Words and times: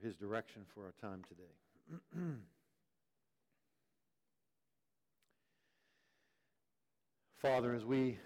for 0.00 0.06
his 0.06 0.16
direction 0.16 0.62
for 0.74 0.84
our 0.84 0.92
time 1.00 1.22
today. 1.28 1.42
Father, 7.38 7.74
as 7.74 7.84
we 7.84 8.18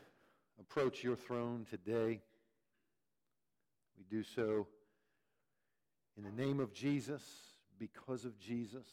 approach 0.60 1.02
your 1.02 1.16
throne 1.16 1.66
today, 1.68 2.20
we 3.96 4.04
do 4.10 4.22
so 4.22 4.66
in 6.16 6.24
the 6.24 6.30
name 6.30 6.60
of 6.60 6.72
Jesus, 6.72 7.22
because 7.78 8.24
of 8.24 8.38
Jesus. 8.38 8.86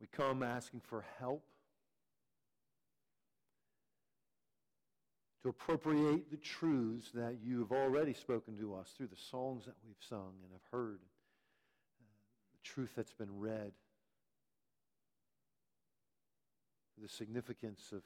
We 0.00 0.06
come 0.06 0.42
asking 0.42 0.80
for 0.80 1.04
help 1.18 1.44
to 5.42 5.48
appropriate 5.48 6.30
the 6.30 6.36
truths 6.36 7.10
that 7.14 7.38
you 7.42 7.60
have 7.60 7.72
already 7.72 8.12
spoken 8.12 8.56
to 8.58 8.74
us 8.74 8.92
through 8.96 9.06
the 9.06 9.16
songs 9.30 9.64
that 9.64 9.74
we've 9.86 9.96
sung 10.08 10.34
and 10.42 10.52
have 10.52 10.78
heard, 10.80 10.98
uh, 11.00 12.04
the 12.52 12.68
truth 12.68 12.90
that's 12.94 13.14
been 13.14 13.38
read, 13.38 13.72
the 17.00 17.08
significance 17.08 17.92
of 17.92 18.02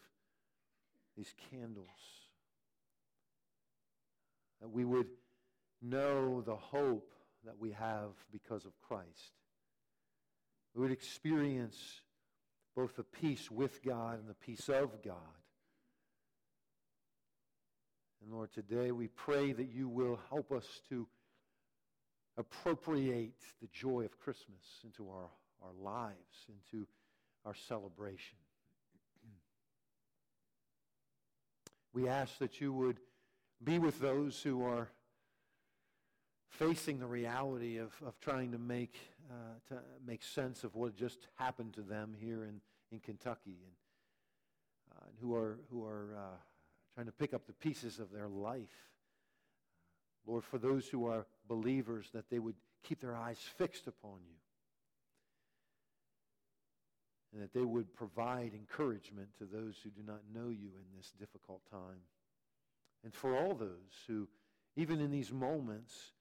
these 1.17 1.35
candles. 1.51 1.89
That 4.61 4.71
we 4.71 4.85
would 4.85 5.09
know 5.83 6.41
the 6.41 6.55
hope 6.55 7.13
that 7.45 7.59
we 7.59 7.73
have 7.73 8.11
because 8.31 8.65
of 8.65 8.73
Christ. 8.81 9.33
We 10.75 10.83
would 10.83 10.93
experience 10.93 12.01
both 12.77 12.97
the 12.97 13.05
peace 13.05 13.51
with 13.51 13.83
God 13.85 14.21
and 14.21 14.29
the 14.29 14.35
peace 14.35 14.69
of 14.69 15.03
God 15.03 15.19
and 18.25 18.33
Lord, 18.33 18.53
today 18.53 18.91
we 18.91 19.09
pray 19.09 19.53
that 19.53 19.69
you 19.69 19.87
will 19.87 20.19
help 20.31 20.51
us 20.51 20.65
to 20.89 21.07
appropriate 22.39 23.39
the 23.61 23.69
joy 23.73 24.03
of 24.03 24.19
Christmas 24.19 24.63
into 24.83 25.11
our, 25.11 25.29
our 25.63 25.73
lives, 25.79 26.47
into 26.49 26.87
our 27.45 27.55
celebration. 27.55 28.37
we 31.93 32.09
ask 32.09 32.39
that 32.39 32.61
you 32.61 32.73
would 32.73 32.99
be 33.63 33.79
with 33.79 34.01
those 34.01 34.43
who 34.43 34.65
are 34.65 34.89
facing 36.49 36.99
the 36.99 37.07
reality 37.07 37.79
of, 37.79 37.93
of 38.05 38.19
trying 38.21 38.51
to 38.51 38.59
make, 38.59 38.97
uh, 39.31 39.35
to 39.69 39.81
make 40.05 40.23
sense 40.23 40.65
of 40.65 40.75
what 40.75 40.97
just 40.97 41.29
happened 41.37 41.73
to 41.75 41.83
them 41.83 42.17
here 42.19 42.43
in, 42.45 42.61
in 42.91 42.99
Kentucky 42.99 43.59
and, 43.65 44.97
uh, 44.97 45.05
and 45.09 45.17
who 45.21 45.35
are, 45.35 45.59
who 45.71 45.85
are 45.85 46.17
uh, 46.17 46.37
trying 46.95 47.07
to 47.07 47.13
pick 47.13 47.35
up 47.35 47.47
the 47.47 47.53
pieces 47.53 47.99
of 47.99 48.13
their 48.13 48.29
life. 48.29 48.91
Lord, 50.27 50.45
for 50.45 50.59
those 50.59 50.89
who 50.89 51.07
are 51.07 51.27
believers, 51.49 52.09
that 52.15 52.31
they 52.31 52.39
would 52.39 52.55
keep 52.83 53.01
their 53.01 53.17
eyes 53.17 53.39
fixed 53.59 53.87
upon 53.87 54.19
you. 54.27 54.37
And 57.33 57.43
that 57.43 57.53
they 57.53 57.65
would 57.65 57.95
provide 57.95 58.53
encouragement 58.55 59.29
to 59.39 59.45
those 59.45 59.75
who 59.83 59.91
do 59.91 60.03
not 60.07 60.21
know 60.33 60.49
you 60.51 60.69
in 60.69 60.97
this 60.97 61.13
difficult 61.19 61.63
time. 61.71 62.01
And 63.03 63.13
for 63.13 63.37
all 63.37 63.55
those 63.55 63.93
who, 64.07 64.29
even 64.77 65.01
in 65.01 65.11
these 65.11 65.33
moments, 65.33 66.13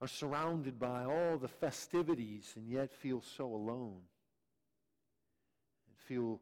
are 0.00 0.08
surrounded 0.08 0.78
by 0.78 1.04
all 1.04 1.38
the 1.38 1.48
festivities 1.48 2.52
and 2.56 2.68
yet 2.68 2.92
feel 2.92 3.22
so 3.36 3.46
alone 3.46 4.00
and 5.86 5.96
feel 6.06 6.40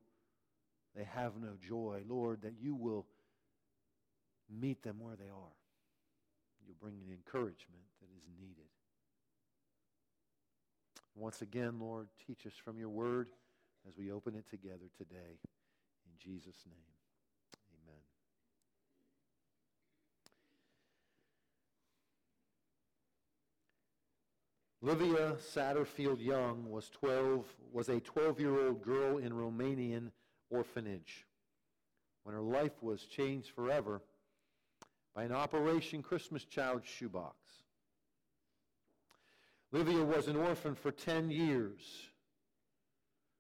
they 0.99 1.07
have 1.15 1.33
no 1.41 1.51
joy. 1.61 2.03
Lord, 2.09 2.43
that 2.43 2.55
you 2.61 2.75
will 2.75 3.07
meet 4.51 4.83
them 4.83 4.97
where 4.99 5.15
they 5.15 5.29
are. 5.29 5.57
You'll 6.67 6.77
bring 6.81 6.99
the 6.99 7.13
encouragement 7.13 7.85
that 8.01 8.09
is 8.17 8.25
needed. 8.37 8.65
Once 11.15 11.41
again, 11.41 11.79
Lord, 11.79 12.09
teach 12.27 12.47
us 12.47 12.53
from 12.65 12.79
your 12.79 12.89
word 12.89 13.29
as 13.89 13.97
we 13.97 14.11
open 14.11 14.35
it 14.35 14.51
together 14.51 14.91
today. 14.97 15.39
In 16.05 16.13
Jesus' 16.19 16.65
name, 16.67 16.75
amen. 24.83 25.01
Livia 25.01 25.37
Satterfield 25.37 26.21
Young 26.21 26.69
was 26.69 26.91
12 26.91 27.45
was 27.73 27.89
a 27.89 28.01
12-year-old 28.01 28.83
girl 28.83 29.19
in 29.19 29.33
Romanian 29.33 30.11
orphanage 30.51 31.27
when 32.23 32.35
her 32.35 32.43
life 32.43 32.83
was 32.83 33.03
changed 33.05 33.51
forever 33.51 34.03
by 35.15 35.25
an 35.25 35.33
Operation 35.33 36.03
Christmas 36.03 36.45
Child 36.45 36.83
shoebox. 36.85 37.37
Livia 39.73 40.05
was 40.05 40.29
an 40.29 40.37
orphan 40.37 40.75
for 40.75 40.91
10 40.91 41.31
years. 41.31 41.81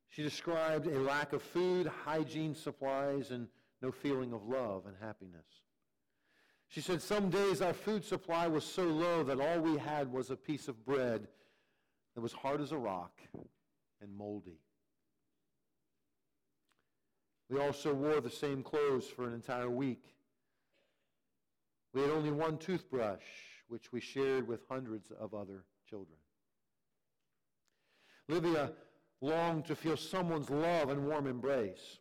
She 0.08 0.22
described 0.22 0.86
a 0.86 0.98
lack 1.00 1.32
of 1.32 1.42
food, 1.42 1.86
hygiene 2.04 2.54
supplies, 2.54 3.30
and 3.30 3.48
no 3.80 3.92
feeling 3.92 4.32
of 4.32 4.46
love 4.48 4.86
and 4.86 4.96
happiness. 5.00 5.46
She 6.68 6.80
said, 6.80 7.00
Some 7.00 7.30
days 7.30 7.62
our 7.62 7.72
food 7.72 8.04
supply 8.04 8.46
was 8.46 8.64
so 8.64 8.84
low 8.84 9.22
that 9.24 9.40
all 9.40 9.60
we 9.60 9.78
had 9.78 10.12
was 10.12 10.30
a 10.30 10.36
piece 10.36 10.68
of 10.68 10.84
bread 10.84 11.28
that 12.14 12.20
was 12.20 12.32
hard 12.32 12.60
as 12.60 12.72
a 12.72 12.78
rock 12.78 13.12
and 14.00 14.14
moldy. 14.14 14.60
We 17.48 17.58
also 17.60 17.94
wore 17.94 18.20
the 18.20 18.30
same 18.30 18.62
clothes 18.62 19.06
for 19.06 19.26
an 19.26 19.34
entire 19.34 19.70
week. 19.70 20.04
We 21.94 22.02
had 22.02 22.10
only 22.10 22.30
one 22.30 22.58
toothbrush, 22.58 23.22
which 23.68 23.92
we 23.92 24.00
shared 24.00 24.46
with 24.46 24.60
hundreds 24.68 25.10
of 25.10 25.34
other 25.34 25.64
children. 25.88 26.18
Livia 28.28 28.72
longed 29.20 29.64
to 29.66 29.74
feel 29.74 29.96
someone's 29.96 30.50
love 30.50 30.90
and 30.90 31.06
warm 31.06 31.26
embrace. 31.26 31.98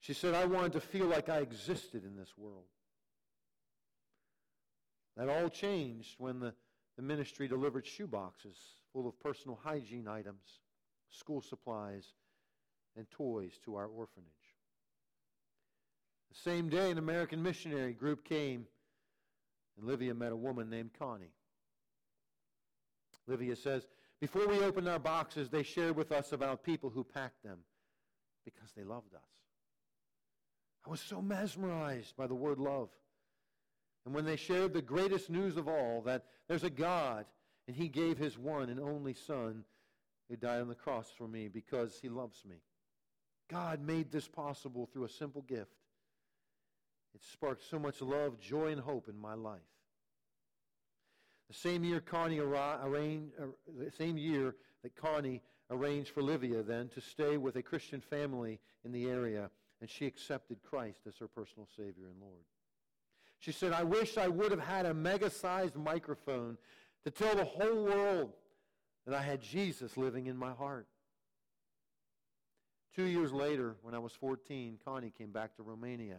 She 0.00 0.12
said, 0.12 0.34
I 0.34 0.44
wanted 0.44 0.72
to 0.72 0.80
feel 0.80 1.06
like 1.06 1.28
I 1.28 1.38
existed 1.38 2.04
in 2.04 2.16
this 2.16 2.36
world. 2.36 2.66
That 5.16 5.28
all 5.28 5.48
changed 5.48 6.16
when 6.18 6.40
the, 6.40 6.52
the 6.96 7.02
ministry 7.02 7.48
delivered 7.48 7.86
shoeboxes 7.86 8.58
full 8.92 9.08
of 9.08 9.18
personal 9.20 9.58
hygiene 9.62 10.08
items, 10.08 10.60
school 11.10 11.40
supplies, 11.40 12.12
and 12.96 13.10
toys 13.10 13.52
to 13.64 13.76
our 13.76 13.86
orphanage. 13.86 14.30
The 16.30 16.50
same 16.50 16.68
day, 16.68 16.90
an 16.90 16.98
American 16.98 17.42
missionary 17.42 17.92
group 17.92 18.24
came, 18.24 18.66
and 19.76 19.86
Livia 19.86 20.14
met 20.14 20.32
a 20.32 20.36
woman 20.36 20.68
named 20.70 20.90
Connie. 20.98 21.32
Livia 23.26 23.56
says, 23.56 23.86
Before 24.20 24.46
we 24.46 24.60
opened 24.60 24.88
our 24.88 24.98
boxes, 24.98 25.50
they 25.50 25.62
shared 25.62 25.96
with 25.96 26.12
us 26.12 26.32
about 26.32 26.62
people 26.62 26.90
who 26.90 27.04
packed 27.04 27.42
them 27.42 27.58
because 28.44 28.70
they 28.76 28.84
loved 28.84 29.14
us. 29.14 29.20
I 30.86 30.90
was 30.90 31.00
so 31.00 31.20
mesmerized 31.20 32.16
by 32.16 32.26
the 32.26 32.34
word 32.34 32.58
love. 32.58 32.90
And 34.04 34.14
when 34.14 34.24
they 34.24 34.36
shared 34.36 34.72
the 34.72 34.82
greatest 34.82 35.30
news 35.30 35.56
of 35.56 35.66
all, 35.66 36.02
that 36.06 36.26
there's 36.48 36.62
a 36.62 36.70
God, 36.70 37.26
and 37.66 37.76
He 37.76 37.88
gave 37.88 38.18
His 38.18 38.38
one 38.38 38.68
and 38.68 38.78
only 38.78 39.14
Son 39.14 39.64
who 40.28 40.36
died 40.36 40.60
on 40.60 40.68
the 40.68 40.74
cross 40.74 41.10
for 41.16 41.26
me 41.26 41.48
because 41.48 41.98
He 42.00 42.08
loves 42.08 42.44
me. 42.44 42.56
God 43.48 43.80
made 43.80 44.10
this 44.10 44.28
possible 44.28 44.88
through 44.92 45.04
a 45.04 45.08
simple 45.08 45.42
gift. 45.42 45.70
It 47.14 47.22
sparked 47.32 47.62
so 47.68 47.78
much 47.78 48.02
love, 48.02 48.38
joy, 48.40 48.72
and 48.72 48.80
hope 48.80 49.08
in 49.08 49.18
my 49.18 49.34
life. 49.34 49.60
The 51.48 51.54
same 51.54 51.84
year 51.84 52.00
Connie 52.00 52.40
arranged, 52.40 53.32
uh, 53.40 53.46
the 53.78 53.90
same 53.90 54.18
year 54.18 54.56
that 54.82 54.96
Connie 54.96 55.42
arranged 55.70 56.10
for 56.10 56.22
Livia 56.22 56.62
then 56.62 56.88
to 56.90 57.00
stay 57.00 57.36
with 57.36 57.56
a 57.56 57.62
Christian 57.62 58.00
family 58.00 58.60
in 58.84 58.92
the 58.92 59.06
area, 59.06 59.50
and 59.80 59.88
she 59.88 60.06
accepted 60.06 60.62
Christ 60.62 61.00
as 61.06 61.16
her 61.18 61.28
personal 61.28 61.68
Savior 61.76 62.08
and 62.08 62.20
Lord. 62.20 62.44
She 63.38 63.52
said, 63.52 63.72
I 63.72 63.84
wish 63.84 64.18
I 64.18 64.28
would 64.28 64.50
have 64.50 64.60
had 64.60 64.86
a 64.86 64.94
mega-sized 64.94 65.76
microphone 65.76 66.58
to 67.04 67.10
tell 67.10 67.36
the 67.36 67.44
whole 67.44 67.84
world 67.84 68.32
that 69.06 69.14
I 69.14 69.22
had 69.22 69.40
Jesus 69.40 69.96
living 69.96 70.26
in 70.26 70.36
my 70.36 70.52
heart. 70.52 70.88
Two 72.96 73.04
years 73.04 73.30
later, 73.30 73.76
when 73.82 73.94
I 73.94 73.98
was 73.98 74.12
14, 74.14 74.78
Connie 74.82 75.12
came 75.18 75.30
back 75.30 75.54
to 75.56 75.62
Romania, 75.62 76.16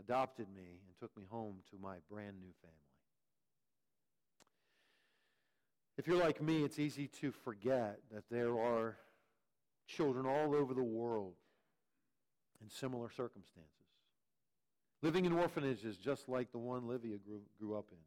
adopted 0.00 0.48
me, 0.52 0.62
and 0.64 0.98
took 0.98 1.16
me 1.16 1.22
home 1.30 1.58
to 1.70 1.78
my 1.80 1.94
brand 2.10 2.40
new 2.40 2.52
family. 2.60 2.76
If 5.96 6.08
you're 6.08 6.16
like 6.16 6.42
me, 6.42 6.64
it's 6.64 6.80
easy 6.80 7.06
to 7.20 7.30
forget 7.30 8.00
that 8.12 8.24
there 8.32 8.58
are 8.58 8.96
children 9.86 10.26
all 10.26 10.56
over 10.56 10.74
the 10.74 10.82
world 10.82 11.34
in 12.60 12.68
similar 12.68 13.08
circumstances, 13.08 13.70
living 15.02 15.24
in 15.24 15.32
orphanages 15.32 15.96
just 15.96 16.28
like 16.28 16.50
the 16.50 16.58
one 16.58 16.88
Livia 16.88 17.18
grew, 17.18 17.42
grew 17.60 17.76
up 17.76 17.86
in. 17.92 17.98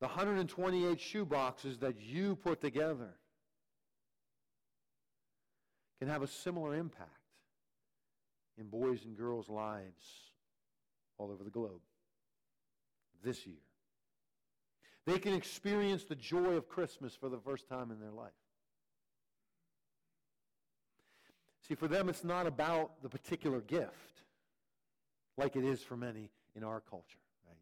The 0.00 0.06
128 0.06 0.98
shoe 0.98 1.26
boxes 1.26 1.78
that 1.80 2.00
you 2.00 2.36
put 2.36 2.62
together 2.62 3.16
can 5.98 6.08
have 6.08 6.22
a 6.22 6.26
similar 6.26 6.74
impact 6.74 7.10
in 8.58 8.68
boys 8.68 9.04
and 9.04 9.16
girls' 9.16 9.48
lives 9.48 10.30
all 11.18 11.30
over 11.30 11.42
the 11.42 11.50
globe 11.50 11.80
this 13.24 13.46
year 13.46 13.56
They 15.06 15.18
can 15.18 15.34
experience 15.34 16.04
the 16.04 16.14
joy 16.14 16.54
of 16.54 16.68
Christmas 16.68 17.14
for 17.14 17.28
the 17.28 17.38
first 17.38 17.68
time 17.68 17.90
in 17.90 18.00
their 18.00 18.10
life. 18.10 18.32
See, 21.66 21.74
for 21.74 21.88
them, 21.88 22.08
it's 22.08 22.24
not 22.24 22.46
about 22.46 23.02
the 23.02 23.08
particular 23.08 23.60
gift 23.60 24.22
like 25.36 25.56
it 25.56 25.64
is 25.64 25.82
for 25.82 25.96
many 25.96 26.30
in 26.54 26.62
our 26.62 26.80
culture, 26.80 27.18
right? 27.46 27.56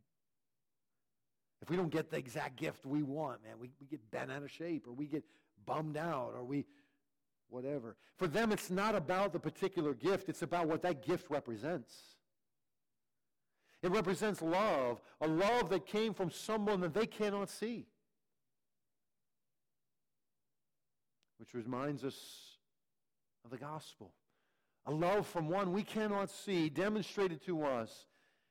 If 1.62 1.70
we 1.70 1.76
don't 1.76 1.90
get 1.90 2.10
the 2.10 2.18
exact 2.18 2.56
gift 2.56 2.84
we 2.84 3.02
want, 3.02 3.42
man, 3.42 3.54
we, 3.58 3.70
we 3.80 3.86
get 3.86 4.10
bent 4.10 4.30
out 4.30 4.42
of 4.42 4.50
shape 4.50 4.86
or 4.86 4.92
we 4.92 5.06
get 5.06 5.24
bummed 5.66 5.96
out 5.96 6.32
or 6.34 6.44
we 6.44 6.66
whatever. 7.54 7.96
For 8.16 8.26
them, 8.26 8.50
it's 8.50 8.68
not 8.68 8.96
about 8.96 9.32
the 9.32 9.38
particular 9.38 9.94
gift, 9.94 10.28
it's 10.28 10.42
about 10.42 10.66
what 10.66 10.82
that 10.82 11.06
gift 11.06 11.30
represents. 11.30 11.94
It 13.80 13.92
represents 13.92 14.42
love, 14.42 15.00
a 15.20 15.28
love 15.28 15.70
that 15.70 15.86
came 15.86 16.14
from 16.14 16.30
someone 16.30 16.80
that 16.80 16.94
they 16.94 17.06
cannot 17.06 17.48
see. 17.48 17.86
Which 21.38 21.54
reminds 21.54 22.02
us 22.02 22.16
of 23.44 23.50
the 23.50 23.58
gospel. 23.58 24.12
A 24.86 24.90
love 24.90 25.26
from 25.26 25.48
one 25.48 25.72
we 25.72 25.82
cannot 25.82 26.30
see, 26.30 26.68
demonstrated 26.68 27.44
to 27.46 27.62
us 27.62 28.06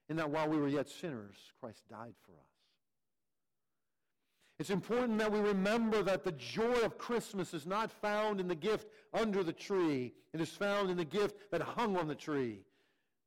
in 0.08 0.16
that 0.16 0.30
while 0.30 0.48
we 0.48 0.58
were 0.58 0.68
yet 0.68 0.88
sinners, 0.90 1.36
Christ 1.60 1.82
died 1.90 2.16
for 2.26 2.32
us. 2.32 2.53
It's 4.64 4.70
important 4.70 5.20
that 5.20 5.30
we 5.30 5.42
remember 5.42 6.02
that 6.04 6.24
the 6.24 6.32
joy 6.32 6.84
of 6.86 6.98
Christmas 6.98 7.54
is 7.54 7.66
not 7.66 7.92
found 7.92 8.40
in 8.40 8.48
the 8.48 8.56
gift 8.56 8.88
under 9.14 9.44
the 9.44 9.52
tree. 9.52 10.14
It 10.32 10.40
is 10.40 10.52
found 10.52 10.90
in 10.90 10.96
the 10.96 11.04
gift 11.04 11.52
that 11.52 11.62
hung 11.62 11.98
on 11.98 12.08
the 12.08 12.16
tree, 12.16 12.62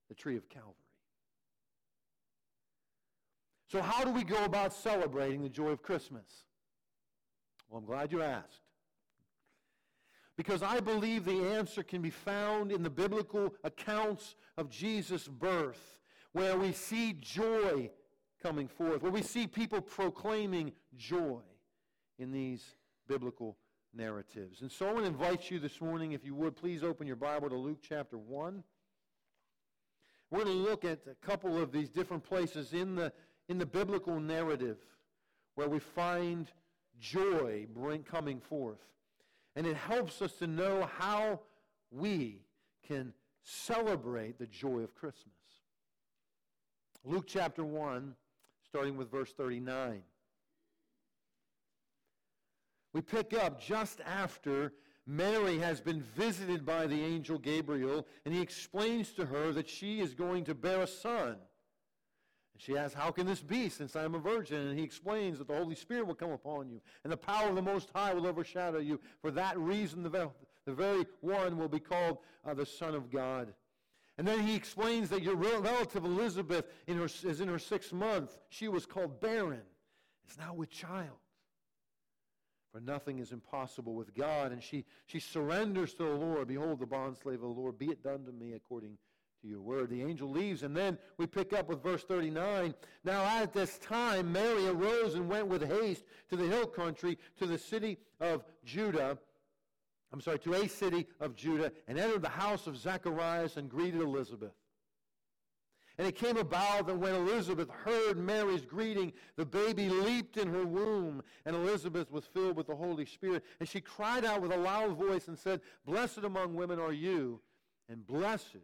the 0.09 0.15
tree 0.15 0.39
of 0.39 0.49
Calvary. 0.49 0.73
So 3.71 3.83
how 3.83 4.03
do 4.03 4.13
we 4.13 4.25
go 4.25 4.47
about 4.47 4.73
celebrating 4.73 5.43
the 5.43 5.51
joy 5.51 5.69
of 5.69 5.83
Christmas? 5.83 6.25
Well, 7.69 7.81
I'm 7.81 7.85
glad 7.85 8.13
you 8.13 8.23
asked. 8.23 8.63
Because 10.39 10.63
I 10.63 10.81
believe 10.81 11.27
the 11.27 11.51
answer 11.51 11.83
can 11.83 12.01
be 12.01 12.09
found 12.09 12.73
in 12.73 12.83
the 12.83 12.89
biblical 12.89 13.55
accounts 13.63 14.37
of 14.57 14.71
Jesus' 14.71 15.29
birth, 15.29 16.01
where 16.33 16.57
we 16.57 16.73
see 16.73 17.13
joy 17.13 17.91
coming 18.47 18.69
forth, 18.69 19.03
where 19.03 19.11
we 19.11 19.23
see 19.23 19.49
people 19.49 19.81
proclaiming 19.81 20.71
joy 20.97 21.41
in 22.21 22.31
these 22.31 22.65
biblical 23.09 23.57
narratives. 23.93 24.61
And 24.61 24.71
so 24.71 24.87
I 24.89 24.93
want 24.93 25.05
to 25.05 25.11
invite 25.11 25.51
you 25.51 25.59
this 25.59 25.81
morning, 25.81 26.13
if 26.13 26.25
you 26.25 26.33
would, 26.37 26.55
please 26.55 26.85
open 26.85 27.09
your 27.09 27.17
Bible 27.17 27.49
to 27.49 27.57
Luke 27.57 27.81
chapter 27.83 28.17
1. 28.17 28.63
We're 30.31 30.45
going 30.45 30.57
to 30.57 30.63
look 30.63 30.85
at 30.85 31.01
a 31.11 31.27
couple 31.27 31.61
of 31.61 31.73
these 31.73 31.91
different 31.91 32.23
places 32.23 32.73
in 32.73 32.95
the, 32.95 33.13
in 33.49 33.59
the 33.59 33.67
biblical 33.67 34.21
narrative 34.21 34.79
where 35.57 35.69
we 35.69 35.81
find 35.81 36.47
joy 37.01 37.67
bring, 37.75 38.05
coming 38.05 38.39
forth. 38.39 38.79
And 39.57 39.67
it 39.67 39.77
helps 39.77 40.23
us 40.23 40.35
to 40.35 40.47
know 40.47 40.89
how 40.99 41.41
we 41.91 42.43
can 42.87 43.13
celebrate 43.43 44.39
the 44.39 44.47
joy 44.47 44.81
of 44.81 44.95
Christmas. 44.95 45.33
Luke 47.05 47.25
chapter 47.27 47.65
1, 47.65 48.15
starting 48.77 48.99
with 48.99 49.11
verse 49.11 49.33
39. 49.33 50.03
We 52.93 53.01
pick 53.01 53.33
up 53.33 53.59
just 53.59 54.03
after 54.05 54.75
Mary 55.07 55.57
has 55.57 55.81
been 55.81 56.03
visited 56.15 56.67
by 56.67 56.87
the 56.87 57.03
angel 57.03 57.39
Gabriel, 57.39 58.07
and 58.27 58.35
he 58.35 58.43
explains 58.43 59.13
to 59.13 59.25
her 59.25 59.51
that 59.53 59.67
she 59.67 60.01
is 60.01 60.13
going 60.13 60.45
to 60.45 60.55
bear 60.55 60.83
a 60.83 60.87
son. 60.87 61.29
And 61.29 62.59
she 62.59 62.77
asks, 62.77 62.95
How 62.95 63.11
can 63.11 63.27
this 63.27 63.41
be 63.41 63.71
since 63.71 63.97
I 63.97 64.05
am 64.05 64.15
a 64.15 64.19
virgin? 64.19 64.67
And 64.67 64.79
he 64.79 64.85
explains 64.85 65.39
that 65.39 65.49
the 65.49 65.57
Holy 65.57 65.75
Spirit 65.75 66.07
will 66.07 66.15
come 66.15 66.33
upon 66.33 66.69
you, 66.69 66.83
and 67.03 67.11
the 67.11 67.17
power 67.17 67.49
of 67.49 67.55
the 67.55 67.63
Most 67.63 67.89
High 67.95 68.13
will 68.13 68.27
overshadow 68.27 68.81
you. 68.81 69.01
For 69.23 69.31
that 69.31 69.59
reason, 69.59 70.03
the, 70.03 70.31
very 70.67 71.07
one 71.23 71.57
will 71.57 71.69
be 71.69 71.81
called 71.81 72.19
uh, 72.47 72.53
the 72.53 72.67
Son 72.67 72.95
of 72.95 73.11
God. 73.11 73.55
And 74.19 74.27
then 74.27 74.47
he 74.47 74.55
explains 74.55 75.11
that 75.11 75.23
your 75.23 75.37
relative 75.37 76.05
Elizabeth 76.05 76.65
in 76.87 76.97
her, 76.97 77.05
is 77.05 77.41
in 77.41 77.49
her 77.49 77.59
sixth 77.59 77.93
month. 77.93 78.39
She 78.49 78.69
was 78.69 78.87
called 78.87 79.21
barren, 79.21 79.63
is 80.31 80.39
now 80.39 80.55
with 80.55 80.71
child. 80.71 81.19
For 82.73 82.81
nothing 82.81 83.19
is 83.19 83.33
impossible 83.33 83.95
with 83.95 84.15
God. 84.15 84.53
And 84.53 84.63
she, 84.63 84.85
she 85.07 85.21
surrenders 85.21 85.95
to 85.95 86.05
the 86.05 86.11
Lord. 86.11 86.49
Behold, 86.49 86.81
the 86.81 86.87
bondslave 86.87 87.35
of 87.35 87.41
the 87.41 87.47
Lord, 87.47 87.79
be 87.79 87.87
it 87.87 88.03
done 88.03 88.25
to 88.25 88.33
me 88.33 88.53
according 88.53 88.99
to 89.43 89.49
your 89.49 89.61
word. 89.61 89.91
The 89.91 90.03
angel 90.03 90.31
leaves, 90.31 90.63
and 90.63 90.77
then 90.77 90.99
we 91.19 91.27
pick 91.27 91.53
up 91.53 91.69
with 91.69 91.83
verse 91.83 92.05
39. 92.05 92.75
Now 93.05 93.23
at 93.25 93.53
this 93.53 93.79
time, 93.79 94.33
Mary 94.33 94.67
arose 94.67 95.15
and 95.15 95.29
went 95.29 95.47
with 95.47 95.63
haste 95.63 96.05
to 96.31 96.37
the 96.37 96.47
hill 96.47 96.67
country, 96.67 97.19
to 97.39 97.47
the 97.47 97.59
city 97.59 97.99
of 98.21 98.45
Judah 98.65 99.19
I'm 100.17 100.23
sorry, 100.23 100.39
to 100.39 100.55
a 100.55 100.67
city 100.67 101.07
of 101.21 101.37
Judah 101.37 101.71
and 101.87 101.99
entered 101.99 102.23
the 102.23 102.31
house 102.31 102.67
of 102.67 102.79
Zacharias 102.79 103.59
and 103.59 103.69
greeted 103.69 104.01
Elizabeth. 104.01 104.55
And 105.99 106.09
it 106.09 106.17
came 106.17 106.39
about 106.39 106.87
that 106.87 106.97
when 106.97 107.15
Elizabeth 107.15 107.69
heard 107.69 108.17
Mary's 108.17 108.65
greeting, 108.65 109.13
the 109.37 109.45
baby 109.45 109.91
leaped 109.91 110.39
in 110.39 110.49
her 110.49 110.65
womb, 110.65 111.23
and 111.45 111.55
Elizabeth 111.55 112.11
was 112.11 112.25
filled 112.25 112.57
with 112.57 112.67
the 112.67 112.75
Holy 112.75 113.05
Spirit. 113.05 113.45
And 113.61 113.69
she 113.69 113.83
cried 113.83 114.25
out 114.25 114.41
with 114.41 114.53
a 114.53 114.57
loud 114.57 114.97
voice 114.97 115.29
and 115.29 115.39
said, 115.39 115.61
Blessed 115.85 116.25
among 116.25 116.55
women 116.55 116.81
are 116.81 116.95
you, 116.95 117.43
and 117.91 118.07
blessed 118.07 118.57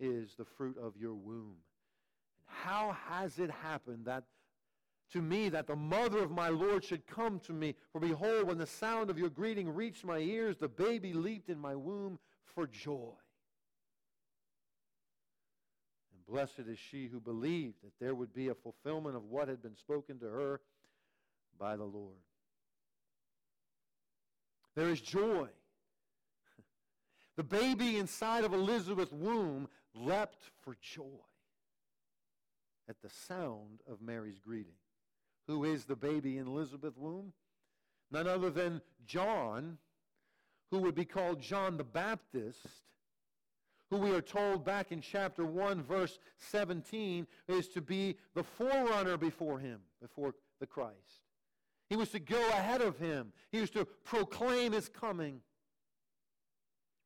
is 0.00 0.34
the 0.34 0.44
fruit 0.44 0.76
of 0.76 0.96
your 0.96 1.14
womb. 1.14 1.54
How 2.46 2.96
has 3.08 3.38
it 3.38 3.52
happened 3.52 4.06
that 4.06 4.24
to 5.12 5.22
me 5.22 5.48
that 5.48 5.66
the 5.66 5.76
mother 5.76 6.18
of 6.18 6.30
my 6.30 6.48
Lord 6.48 6.84
should 6.84 7.06
come 7.06 7.40
to 7.40 7.52
me. 7.52 7.74
For 7.92 8.00
behold, 8.00 8.48
when 8.48 8.58
the 8.58 8.66
sound 8.66 9.10
of 9.10 9.18
your 9.18 9.30
greeting 9.30 9.68
reached 9.68 10.04
my 10.04 10.18
ears, 10.18 10.56
the 10.56 10.68
baby 10.68 11.12
leaped 11.12 11.48
in 11.48 11.58
my 11.58 11.74
womb 11.74 12.18
for 12.44 12.66
joy. 12.66 13.12
And 16.12 16.26
blessed 16.28 16.66
is 16.68 16.78
she 16.78 17.06
who 17.06 17.20
believed 17.20 17.82
that 17.82 17.92
there 18.00 18.14
would 18.14 18.34
be 18.34 18.48
a 18.48 18.54
fulfillment 18.54 19.16
of 19.16 19.24
what 19.24 19.48
had 19.48 19.62
been 19.62 19.76
spoken 19.76 20.18
to 20.18 20.26
her 20.26 20.60
by 21.58 21.76
the 21.76 21.84
Lord. 21.84 22.16
There 24.74 24.90
is 24.90 25.00
joy. 25.00 25.48
The 27.36 27.42
baby 27.42 27.98
inside 27.98 28.44
of 28.44 28.54
Elizabeth's 28.54 29.12
womb 29.12 29.68
leapt 29.94 30.50
for 30.62 30.74
joy 30.80 31.20
at 32.88 32.96
the 33.02 33.10
sound 33.10 33.80
of 33.86 34.00
Mary's 34.00 34.38
greeting 34.38 34.72
who 35.46 35.64
is 35.64 35.84
the 35.84 35.96
baby 35.96 36.38
in 36.38 36.46
Elizabeth's 36.46 36.96
womb? 36.96 37.32
None 38.10 38.26
other 38.26 38.50
than 38.50 38.80
John, 39.06 39.78
who 40.70 40.78
would 40.78 40.94
be 40.94 41.04
called 41.04 41.40
John 41.40 41.76
the 41.76 41.84
Baptist, 41.84 42.66
who 43.90 43.98
we 43.98 44.12
are 44.12 44.20
told 44.20 44.64
back 44.64 44.90
in 44.90 45.00
chapter 45.00 45.44
1, 45.44 45.82
verse 45.82 46.18
17, 46.38 47.26
is 47.48 47.68
to 47.68 47.80
be 47.80 48.16
the 48.34 48.42
forerunner 48.42 49.16
before 49.16 49.58
him, 49.58 49.80
before 50.00 50.34
the 50.60 50.66
Christ. 50.66 51.22
He 51.88 51.96
was 51.96 52.10
to 52.10 52.18
go 52.18 52.48
ahead 52.48 52.80
of 52.80 52.98
him. 52.98 53.32
He 53.52 53.60
was 53.60 53.70
to 53.70 53.84
proclaim 54.04 54.72
his 54.72 54.88
coming. 54.88 55.40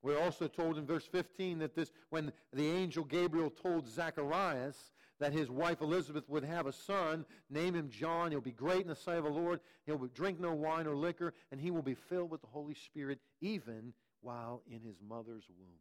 We're 0.02 0.18
also 0.18 0.48
told 0.48 0.78
in 0.78 0.86
verse 0.86 1.04
15 1.04 1.58
that 1.58 1.74
this, 1.74 1.92
when 2.08 2.32
the 2.54 2.66
angel 2.66 3.04
Gabriel 3.04 3.50
told 3.50 3.86
Zacharias 3.86 4.92
that 5.20 5.32
his 5.32 5.50
wife 5.50 5.80
Elizabeth 5.80 6.28
would 6.28 6.44
have 6.44 6.66
a 6.66 6.72
son. 6.72 7.24
Name 7.50 7.74
him 7.74 7.90
John. 7.90 8.30
He'll 8.30 8.40
be 8.40 8.50
great 8.50 8.80
in 8.80 8.88
the 8.88 8.96
sight 8.96 9.18
of 9.18 9.24
the 9.24 9.30
Lord. 9.30 9.60
He'll 9.86 9.98
drink 10.14 10.40
no 10.40 10.52
wine 10.52 10.86
or 10.86 10.96
liquor, 10.96 11.34
and 11.52 11.60
he 11.60 11.70
will 11.70 11.82
be 11.82 11.94
filled 11.94 12.30
with 12.30 12.40
the 12.40 12.48
Holy 12.48 12.74
Spirit 12.74 13.20
even 13.40 13.92
while 14.22 14.62
in 14.66 14.80
his 14.80 14.96
mother's 15.06 15.44
womb. 15.48 15.78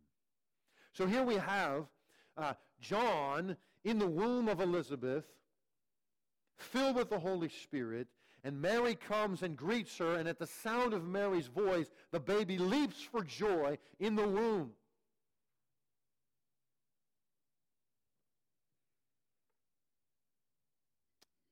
So 0.93 1.07
here 1.07 1.23
we 1.23 1.35
have 1.35 1.85
uh, 2.37 2.53
John 2.81 3.55
in 3.83 3.97
the 3.97 4.07
womb 4.07 4.49
of 4.49 4.59
Elizabeth, 4.59 5.25
filled 6.57 6.97
with 6.97 7.09
the 7.09 7.19
Holy 7.19 7.49
Spirit, 7.49 8.07
and 8.43 8.61
Mary 8.61 8.95
comes 8.95 9.43
and 9.43 9.55
greets 9.55 9.97
her, 9.97 10.15
and 10.15 10.27
at 10.27 10.39
the 10.39 10.47
sound 10.47 10.93
of 10.93 11.05
Mary's 11.05 11.47
voice, 11.47 11.87
the 12.11 12.19
baby 12.19 12.57
leaps 12.57 13.01
for 13.01 13.23
joy 13.23 13.77
in 13.99 14.15
the 14.15 14.27
womb. 14.27 14.71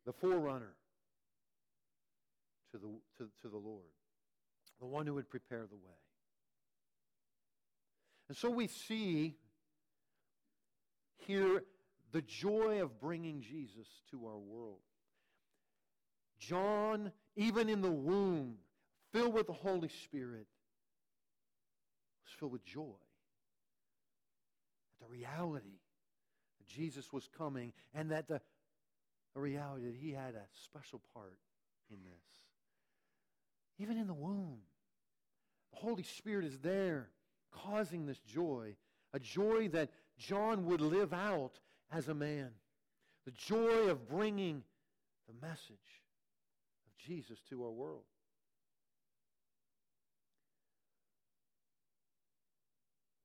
The 0.07 0.13
forerunner 0.13 0.73
to 2.71 2.77
the, 2.77 2.87
to, 3.17 3.29
to 3.41 3.49
the 3.49 3.57
Lord, 3.57 3.83
the 4.79 4.85
one 4.87 5.05
who 5.05 5.15
would 5.15 5.29
prepare 5.29 5.65
the 5.67 5.75
way. 5.75 5.99
And 8.29 8.37
so 8.37 8.49
we 8.49 8.67
see 8.67 9.35
here 11.17 11.63
the 12.13 12.21
joy 12.21 12.81
of 12.81 13.01
bringing 13.01 13.41
Jesus 13.41 13.87
to 14.11 14.25
our 14.27 14.37
world. 14.37 14.79
John, 16.39 17.11
even 17.35 17.67
in 17.67 17.81
the 17.81 17.91
womb, 17.91 18.55
filled 19.11 19.33
with 19.33 19.47
the 19.47 19.53
Holy 19.53 19.89
Spirit, 20.05 20.47
was 22.23 22.33
filled 22.39 22.53
with 22.53 22.63
joy 22.63 22.95
at 24.93 25.05
the 25.05 25.11
reality 25.11 25.81
that 26.59 26.67
Jesus 26.67 27.11
was 27.11 27.27
coming 27.37 27.73
and 27.93 28.11
that 28.11 28.29
the 28.29 28.39
a 29.37 29.39
reality 29.39 29.85
that 29.85 29.95
he 29.95 30.11
had 30.11 30.33
a 30.33 30.45
special 30.65 30.99
part 31.13 31.37
in 31.91 31.97
this. 32.03 32.23
Even 33.79 33.97
in 33.97 34.07
the 34.07 34.13
womb, 34.13 34.57
the 35.71 35.77
Holy 35.77 36.03
Spirit 36.03 36.45
is 36.45 36.57
there 36.59 37.09
causing 37.51 38.05
this 38.05 38.19
joy, 38.19 38.75
a 39.13 39.19
joy 39.19 39.67
that 39.69 39.89
John 40.17 40.65
would 40.65 40.81
live 40.81 41.13
out 41.13 41.59
as 41.91 42.07
a 42.07 42.15
man. 42.15 42.49
The 43.25 43.31
joy 43.31 43.89
of 43.89 44.09
bringing 44.09 44.63
the 45.27 45.47
message 45.47 45.69
of 45.69 47.05
Jesus 47.05 47.39
to 47.49 47.63
our 47.63 47.71
world. 47.71 48.03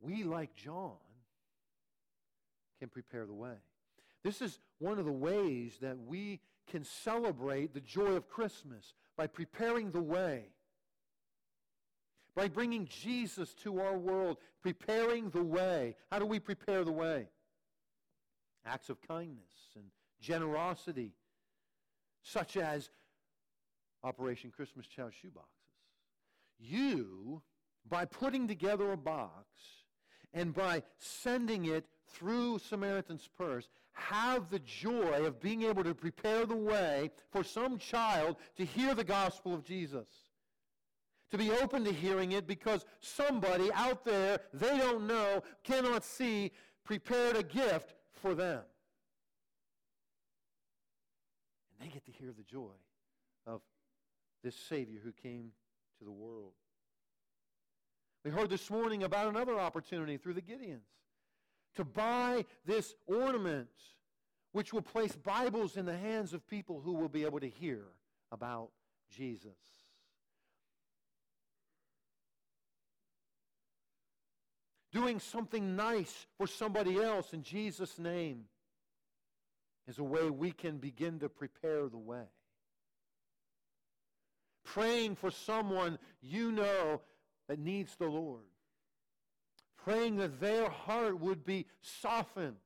We, 0.01 0.25
like 0.25 0.55
John, 0.55 0.97
can 2.81 2.89
prepare 2.89 3.25
the 3.25 3.33
way. 3.33 3.55
This 4.25 4.43
is 4.43 4.59
one 4.83 4.99
of 4.99 5.05
the 5.05 5.13
ways 5.13 5.79
that 5.81 5.97
we 6.07 6.41
can 6.71 6.85
celebrate 6.85 7.73
the 7.73 7.81
joy 7.81 8.17
of 8.17 8.29
Christmas 8.29 8.95
by 9.17 9.27
preparing 9.27 9.93
the 9.93 10.03
way, 10.03 10.47
by 12.35 12.49
bringing 12.49 12.87
Jesus 12.87 13.55
to 13.63 13.81
our 13.81 13.97
world, 13.97 14.39
preparing 14.61 15.31
the 15.31 15.43
way. 15.43 15.95
How 16.11 16.19
do 16.19 16.27
we 16.27 16.41
prepare 16.41 16.85
the 16.85 16.93
way? 16.93 17.29
Acts 18.67 18.91
of 18.91 19.01
kindness 19.03 19.53
and 19.77 19.85
generosity, 20.21 21.13
such 22.23 22.57
as 22.57 22.91
Operation 24.03 24.51
Christmas 24.51 24.87
Child 24.87 25.13
shoeboxes. 25.13 25.47
You, 26.59 27.43
by 27.89 28.05
putting 28.05 28.49
together 28.49 28.93
a 28.93 28.97
box 28.97 29.47
and 30.33 30.55
by 30.55 30.83
sending 30.99 31.67
it 31.67 31.87
through 32.13 32.59
Samaritan's 32.59 33.29
Purse, 33.37 33.69
have 33.93 34.51
the 34.51 34.61
joy 34.61 35.25
of 35.25 35.41
being 35.41 35.63
able 35.63 35.85
to 35.85 35.95
prepare 35.95 36.47
the 36.47 36.57
way 36.57 37.11
for 37.31 37.45
some 37.45 37.79
child 37.79 38.37
to 38.57 38.65
hear 38.65 38.95
the 38.95 39.05
gospel 39.05 39.55
of 39.55 39.65
Jesus. 39.65 40.09
To 41.31 41.39
be 41.39 41.51
open 41.51 41.85
to 41.85 41.93
hearing 41.93 42.33
it 42.33 42.47
because 42.47 42.85
somebody 43.01 43.73
out 43.73 44.05
there 44.05 44.41
they 44.53 44.79
don't 44.79 45.07
know, 45.07 45.43
cannot 45.65 46.05
see, 46.05 46.53
prepared 46.85 47.37
a 47.37 47.43
gift 47.43 47.95
for 48.21 48.35
them. 48.35 48.61
And 51.71 51.89
they 51.89 51.93
get 51.93 52.05
to 52.05 52.13
hear 52.13 52.33
the 52.37 52.43
joy 52.43 52.75
of 53.47 53.61
this 54.43 54.57
Savior 54.57 55.01
who 55.03 55.13
came 55.13 55.53
to 55.99 56.05
the 56.05 56.11
world. 56.11 56.53
We 58.25 58.31
heard 58.31 58.51
this 58.51 58.71
morning 58.71 59.03
about 59.03 59.29
another 59.29 59.59
opportunity 59.59 60.17
through 60.17 60.35
the 60.35 60.43
Gideons 60.43 60.81
to 61.77 61.85
buy 61.85 62.45
this 62.65 62.95
ornament 63.07 63.69
which 64.53 64.73
will 64.73 64.83
place 64.83 65.13
Bibles 65.13 65.77
in 65.77 65.87
the 65.87 65.97
hands 65.97 66.35
of 66.35 66.47
people 66.47 66.81
who 66.81 66.93
will 66.93 67.09
be 67.09 67.25
able 67.25 67.41
to 67.41 67.49
hear 67.49 67.85
about 68.31 68.71
Jesus. 69.11 69.51
Doing 74.93 75.21
something 75.21 75.75
nice 75.75 76.27
for 76.37 76.47
somebody 76.47 77.01
else 77.01 77.33
in 77.33 77.43
Jesus' 77.43 77.99
name 77.99 78.45
is 79.89 79.99
a 79.99 80.05
way 80.05 80.29
we 80.29 80.53
can 80.53 80.77
begin 80.77 81.19
to 81.21 81.31
prepare 81.31 81.89
the 81.89 81.99
way. 81.99 82.27
Praying 84.65 85.17
for 85.17 85.31
someone 85.31 85.99
you 86.21 86.53
know 86.53 87.01
that 87.49 87.59
needs 87.59 87.97
the 87.97 88.07
Lord 88.07 88.52
praying 89.85 90.17
that 90.17 90.41
their 90.41 90.69
heart 90.69 91.21
would 91.21 91.45
be 91.45 91.67
softened. 91.81 92.57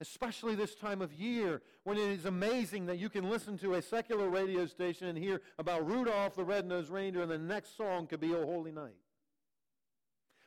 Especially 0.00 0.54
this 0.54 0.76
time 0.76 1.02
of 1.02 1.12
year 1.12 1.60
when 1.82 1.96
it 1.96 2.08
is 2.10 2.24
amazing 2.24 2.86
that 2.86 2.98
you 2.98 3.08
can 3.08 3.28
listen 3.28 3.58
to 3.58 3.74
a 3.74 3.82
secular 3.82 4.28
radio 4.28 4.64
station 4.66 5.08
and 5.08 5.18
hear 5.18 5.40
about 5.58 5.86
Rudolph 5.88 6.36
the 6.36 6.44
Red-Nosed 6.44 6.90
Reindeer 6.90 7.22
and 7.22 7.30
the 7.30 7.38
next 7.38 7.76
song 7.76 8.06
could 8.06 8.20
be 8.20 8.32
O 8.32 8.46
Holy 8.46 8.70
Night. 8.70 8.94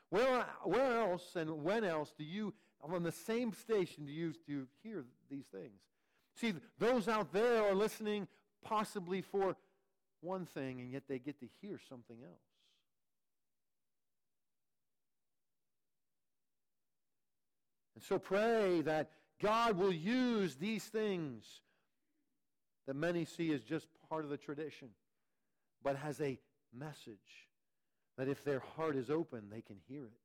Where, 0.10 0.46
where 0.64 1.00
else 1.00 1.36
and 1.36 1.64
when 1.64 1.84
else 1.84 2.14
do 2.18 2.24
you, 2.24 2.54
on 2.82 3.04
the 3.04 3.12
same 3.12 3.54
station, 3.54 4.06
do 4.06 4.12
you, 4.12 4.34
do 4.46 4.54
you 4.54 4.68
hear 4.84 5.04
these 5.30 5.46
things? 5.52 5.82
See, 6.36 6.54
those 6.80 7.08
out 7.08 7.34
there 7.34 7.64
are 7.64 7.76
listening 7.76 8.28
possibly 8.64 9.22
for 9.22 9.58
one 10.22 10.46
thing, 10.46 10.80
and 10.80 10.92
yet 10.92 11.04
they 11.08 11.20
get 11.20 11.40
to 11.40 11.48
hear 11.62 11.80
something 11.90 12.18
else. 12.24 12.51
And 18.02 18.08
so 18.08 18.18
pray 18.18 18.82
that 18.82 19.12
God 19.40 19.78
will 19.78 19.94
use 19.94 20.56
these 20.56 20.86
things 20.86 21.46
that 22.88 22.96
many 22.96 23.26
see 23.26 23.54
as 23.54 23.62
just 23.62 23.86
part 24.10 24.24
of 24.24 24.32
the 24.32 24.38
tradition, 24.38 24.90
but 25.84 25.96
has 25.98 26.20
a 26.20 26.40
message 26.74 27.46
that 28.18 28.28
if 28.28 28.44
their 28.44 28.60
heart 28.76 28.96
is 28.96 29.12
open, 29.12 29.44
they 29.52 29.62
can 29.62 29.76
hear 29.88 30.06
it. 30.06 30.20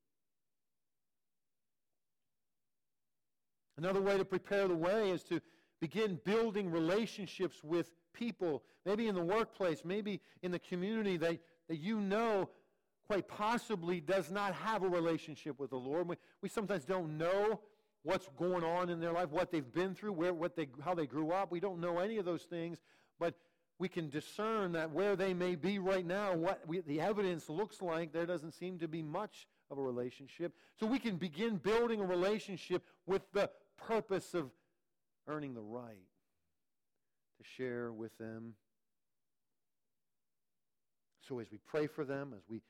Another 3.77 4.01
way 4.01 4.17
to 4.17 4.25
prepare 4.25 4.69
the 4.69 4.75
way 4.75 5.11
is 5.11 5.23
to 5.25 5.43
begin 5.79 6.19
building 6.25 6.71
relationships 6.71 7.63
with 7.63 7.93
people, 8.15 8.63
maybe 8.87 9.07
in 9.07 9.15
the 9.15 9.23
workplace, 9.23 9.83
maybe 9.85 10.23
in 10.43 10.51
the 10.51 10.59
community 10.59 11.19
that, 11.19 11.39
that 11.69 11.77
you 11.77 12.01
know 12.01 12.49
quite 13.07 13.29
possibly 13.29 14.01
does 14.01 14.31
not 14.31 14.55
have 14.55 14.83
a 14.83 14.89
relationship 14.89 15.59
with 15.59 15.71
the 15.71 15.77
Lord. 15.77 16.09
We, 16.09 16.17
we 16.43 16.49
sometimes 16.49 16.85
don't 16.85 17.17
know 17.17 17.61
what's 18.03 18.29
going 18.37 18.65
on 18.65 18.89
in 18.89 19.01
their 19.01 19.13
life, 19.13 19.31
what 19.31 19.51
they've 19.51 19.73
been 19.73 19.95
through, 19.95 20.13
where, 20.13 20.33
what 20.33 20.57
they, 20.57 20.69
how 20.85 20.95
they 20.95 21.07
grew 21.07 21.33
up. 21.33 21.51
We 21.51 21.61
don't 21.61 21.81
know 21.81 21.99
any 21.99 22.19
of 22.19 22.25
those 22.25 22.43
things, 22.43 22.79
but 23.19 23.35
we 23.79 23.89
can 23.89 24.09
discern 24.09 24.73
that 24.73 24.91
where 24.91 25.17
they 25.17 25.35
may 25.35 25.55
be 25.55 25.79
right 25.79 26.07
now, 26.07 26.35
what 26.35 26.63
we, 26.67 26.81
the 26.81 27.01
evidence 27.01 27.49
looks 27.49 27.83
like, 27.83 28.13
there 28.13 28.27
doesn't 28.27 28.53
seem 28.53 28.79
to 28.79 28.89
be 28.89 29.03
much 29.03 29.47
of 29.71 29.79
a 29.79 29.83
relationship. 29.83 30.53
So 30.79 30.87
we 30.87 30.99
can 30.99 31.17
begin 31.17 31.57
building 31.57 32.01
a 32.01 32.05
relationship 32.05 32.83
with 33.07 33.23
the 33.33 33.51
purpose 33.77 34.35
of 34.35 34.51
earning 35.29 35.55
the 35.55 35.61
right 35.61 35.97
to 37.39 37.45
share 37.45 37.93
with 37.93 38.17
them. 38.19 38.55
So 41.29 41.41
as 41.41 41.51
we 41.51 41.59
pray 41.67 41.87
for 41.89 42.05
them, 42.05 42.33
as 42.35 42.45
we 42.49 42.63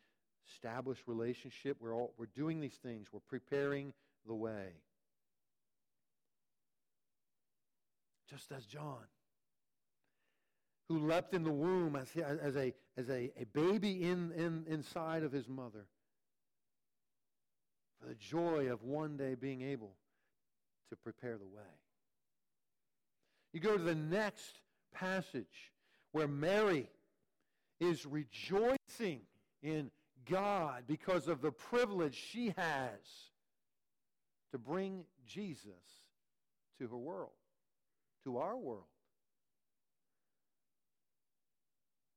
establish 0.53 0.99
relationship. 1.07 1.76
We're, 1.81 1.95
all, 1.95 2.12
we're 2.19 2.26
doing 2.35 2.61
these 2.61 2.79
things. 2.83 3.09
We're 3.12 3.21
preparing 3.21 3.93
the 4.26 4.35
way. 4.35 4.75
Just 8.29 8.50
as 8.53 8.65
John, 8.65 9.05
who 10.88 11.07
leapt 11.07 11.35
in 11.35 11.45
the 11.45 11.53
womb 11.53 11.97
as, 11.97 12.09
as, 12.17 12.57
a, 12.57 12.75
as 12.97 13.09
a, 13.09 13.31
a 13.38 13.45
baby 13.53 14.03
in, 14.03 14.33
in, 14.33 14.65
inside 14.69 15.23
of 15.23 15.33
his 15.33 15.49
mother, 15.49 15.87
for 18.00 18.09
the 18.09 18.15
joy 18.15 18.69
of 18.71 18.83
one 18.83 19.17
day 19.17 19.35
being 19.35 19.62
able 19.62 19.95
to 20.91 20.97
prepare 20.97 21.38
the 21.38 21.47
way. 21.47 21.62
You 23.53 23.61
go 23.61 23.76
to 23.76 23.83
the 23.83 23.95
next 23.95 24.61
passage 24.95 25.73
where 26.12 26.29
Mary 26.29 26.88
is 27.81 28.07
rejoicing 28.07 29.21
in 29.62 29.91
God 30.30 30.85
because 30.87 31.28
of 31.28 31.40
the 31.40 31.52
privilege 31.52 32.14
she 32.14 32.54
has 32.56 33.00
to 34.52 34.59
bring 34.59 35.04
Jesus 35.26 35.73
to 36.78 36.87
her 36.88 36.97
world, 36.97 37.30
to 38.25 38.38
our 38.38 38.56
world. 38.56 38.85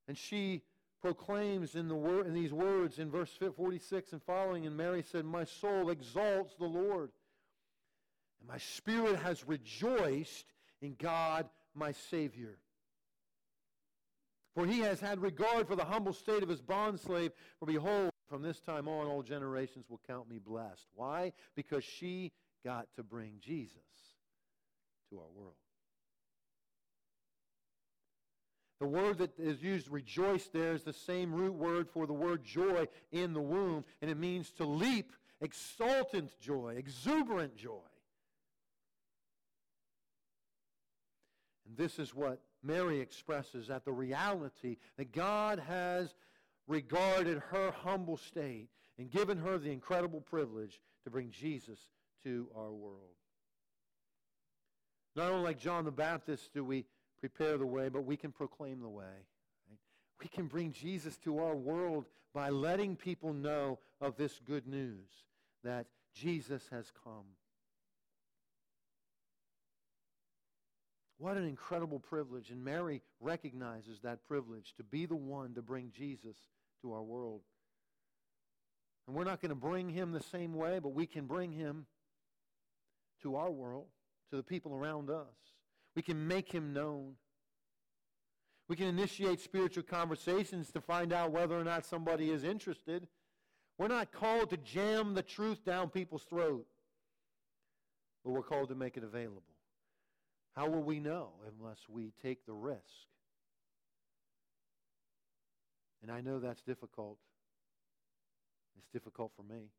And 0.07 0.17
she 0.17 0.63
proclaims 1.01 1.75
in, 1.75 1.87
the 1.87 1.95
wor- 1.95 2.25
in 2.25 2.33
these 2.33 2.51
words 2.51 2.99
in 2.99 3.09
verse 3.09 3.31
46 3.55 4.13
and 4.13 4.23
following, 4.23 4.65
and 4.65 4.75
Mary 4.75 5.03
said, 5.03 5.25
My 5.25 5.45
soul 5.45 5.89
exalts 5.89 6.55
the 6.55 6.65
Lord, 6.65 7.11
and 8.39 8.49
my 8.49 8.57
spirit 8.57 9.17
has 9.19 9.47
rejoiced 9.47 10.45
in 10.81 10.95
God 10.99 11.47
my 11.75 11.91
Savior. 11.91 12.57
For 14.59 14.65
he 14.65 14.79
has 14.79 14.99
had 14.99 15.21
regard 15.21 15.69
for 15.69 15.77
the 15.77 15.85
humble 15.85 16.11
state 16.11 16.43
of 16.43 16.49
his 16.49 16.61
bondslave. 16.61 17.31
For 17.59 17.65
behold, 17.65 18.11
from 18.27 18.41
this 18.41 18.59
time 18.59 18.89
on, 18.89 19.07
all 19.07 19.23
generations 19.23 19.85
will 19.87 20.01
count 20.05 20.29
me 20.29 20.37
blessed. 20.37 20.85
Why? 20.95 21.31
Because 21.55 21.85
she 21.85 22.33
got 22.65 22.89
to 22.97 23.03
bring 23.03 23.35
Jesus 23.39 23.77
to 25.09 25.19
our 25.19 25.29
world. 25.33 25.53
The 28.81 28.87
word 28.87 29.19
that 29.19 29.39
is 29.39 29.63
used, 29.63 29.89
rejoice, 29.89 30.49
there 30.51 30.73
is 30.73 30.83
the 30.83 30.91
same 30.91 31.33
root 31.33 31.53
word 31.53 31.87
for 31.87 32.05
the 32.05 32.11
word 32.11 32.43
joy 32.43 32.89
in 33.13 33.31
the 33.31 33.39
womb, 33.39 33.85
and 34.01 34.11
it 34.11 34.17
means 34.17 34.51
to 34.57 34.65
leap, 34.65 35.13
exultant 35.39 36.37
joy, 36.41 36.75
exuberant 36.77 37.55
joy. 37.55 37.79
And 41.65 41.77
this 41.77 41.97
is 41.97 42.13
what 42.13 42.41
Mary 42.63 42.99
expresses 42.99 43.67
that 43.67 43.85
the 43.85 43.91
reality 43.91 44.77
that 44.97 45.11
God 45.11 45.59
has 45.59 46.13
regarded 46.67 47.41
her 47.51 47.71
humble 47.71 48.17
state 48.17 48.69
and 48.97 49.09
given 49.09 49.37
her 49.37 49.57
the 49.57 49.71
incredible 49.71 50.21
privilege 50.21 50.79
to 51.03 51.09
bring 51.09 51.31
Jesus 51.31 51.79
to 52.23 52.47
our 52.55 52.71
world. 52.71 53.15
Not 55.15 55.31
only 55.31 55.43
like 55.43 55.59
John 55.59 55.85
the 55.85 55.91
Baptist 55.91 56.53
do 56.53 56.63
we 56.63 56.85
prepare 57.19 57.57
the 57.57 57.65
way, 57.65 57.89
but 57.89 58.05
we 58.05 58.17
can 58.17 58.31
proclaim 58.31 58.81
the 58.81 58.89
way. 58.89 59.03
Right? 59.03 59.79
We 60.21 60.27
can 60.27 60.47
bring 60.47 60.71
Jesus 60.71 61.17
to 61.17 61.39
our 61.39 61.55
world 61.55 62.05
by 62.33 62.49
letting 62.49 62.95
people 62.95 63.33
know 63.33 63.79
of 63.99 64.15
this 64.15 64.39
good 64.45 64.67
news 64.67 65.09
that 65.63 65.87
Jesus 66.13 66.63
has 66.71 66.91
come. 67.03 67.25
What 71.19 71.35
an 71.35 71.45
incredible 71.45 71.99
privilege. 71.99 72.49
And 72.49 72.63
Mary 72.63 73.01
recognizes 73.19 73.99
that 74.01 74.25
privilege 74.25 74.73
to 74.77 74.83
be 74.83 75.05
the 75.05 75.17
one 75.17 75.53
to 75.55 75.61
bring 75.61 75.91
Jesus 75.95 76.37
to 76.81 76.93
our 76.93 77.03
world. 77.03 77.41
And 79.05 79.15
we're 79.15 79.25
not 79.25 79.41
going 79.41 79.49
to 79.49 79.55
bring 79.55 79.89
him 79.89 80.13
the 80.13 80.23
same 80.23 80.53
way, 80.53 80.79
but 80.79 80.93
we 80.93 81.05
can 81.05 81.25
bring 81.25 81.51
him 81.51 81.85
to 83.21 83.35
our 83.35 83.51
world, 83.51 83.87
to 84.29 84.37
the 84.37 84.43
people 84.43 84.73
around 84.73 85.09
us. 85.09 85.25
We 85.93 86.01
can 86.01 86.25
make 86.25 86.49
him 86.49 86.71
known. 86.71 87.15
We 88.69 88.77
can 88.77 88.87
initiate 88.87 89.41
spiritual 89.41 89.83
conversations 89.83 90.71
to 90.71 90.79
find 90.79 91.11
out 91.11 91.31
whether 91.31 91.59
or 91.59 91.65
not 91.65 91.85
somebody 91.85 92.29
is 92.29 92.45
interested. 92.45 93.07
We're 93.77 93.87
not 93.89 94.13
called 94.13 94.51
to 94.51 94.57
jam 94.57 95.15
the 95.15 95.23
truth 95.23 95.65
down 95.65 95.89
people's 95.89 96.23
throat, 96.23 96.65
but 98.23 98.31
we're 98.31 98.43
called 98.43 98.69
to 98.69 98.75
make 98.75 98.95
it 98.95 99.03
available. 99.03 99.43
How 100.55 100.67
will 100.67 100.81
we 100.81 100.99
know 100.99 101.29
unless 101.59 101.77
we 101.87 102.11
take 102.21 102.45
the 102.45 102.53
risk? 102.53 102.79
And 106.01 106.11
I 106.11 106.21
know 106.21 106.39
that's 106.39 106.61
difficult. 106.61 107.17
It's 108.77 108.89
difficult 108.89 109.31
for 109.35 109.43
me. 109.43 109.69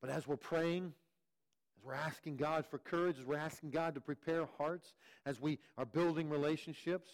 But 0.00 0.10
as 0.10 0.26
we're 0.26 0.36
praying, 0.36 0.92
as 1.78 1.84
we're 1.84 1.94
asking 1.94 2.36
God 2.36 2.66
for 2.66 2.78
courage, 2.78 3.18
as 3.18 3.24
we're 3.24 3.38
asking 3.38 3.70
God 3.70 3.94
to 3.94 4.00
prepare 4.00 4.46
hearts, 4.58 4.92
as 5.24 5.40
we 5.40 5.58
are 5.78 5.86
building 5.86 6.28
relationships, 6.28 7.08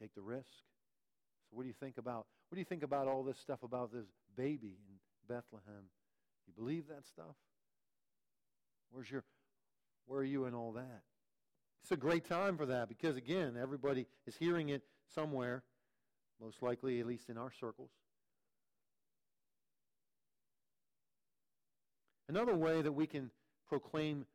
we 0.00 0.06
take 0.06 0.14
the 0.14 0.22
risk. 0.22 0.46
So 1.50 1.56
what 1.56 1.62
do 1.64 1.68
you 1.68 1.74
think 1.78 1.98
about 1.98 2.26
what 2.48 2.56
do 2.56 2.60
you 2.60 2.66
think 2.66 2.82
about 2.82 3.08
all 3.08 3.22
this 3.22 3.38
stuff 3.38 3.62
about 3.62 3.92
this 3.92 4.04
baby 4.36 4.76
in 4.88 4.98
Bethlehem? 5.26 5.84
You 6.46 6.52
believe 6.56 6.88
that 6.88 7.06
stuff? 7.06 7.36
Where's 8.90 9.10
your 9.10 9.24
where 10.06 10.20
are 10.20 10.24
you 10.24 10.46
in 10.46 10.54
all 10.54 10.72
that? 10.72 11.02
It's 11.82 11.92
a 11.92 11.96
great 11.96 12.24
time 12.24 12.56
for 12.56 12.66
that 12.66 12.88
because 12.88 13.16
again, 13.16 13.56
everybody 13.60 14.06
is 14.26 14.36
hearing 14.36 14.68
it 14.68 14.82
somewhere, 15.14 15.62
most 16.40 16.62
likely 16.62 17.00
at 17.00 17.06
least 17.06 17.28
in 17.28 17.36
our 17.38 17.50
circles. 17.50 17.90
Another 22.28 22.54
way 22.54 22.82
that 22.82 22.92
we 22.92 23.06
can 23.06 23.30
proclaim 23.66 24.26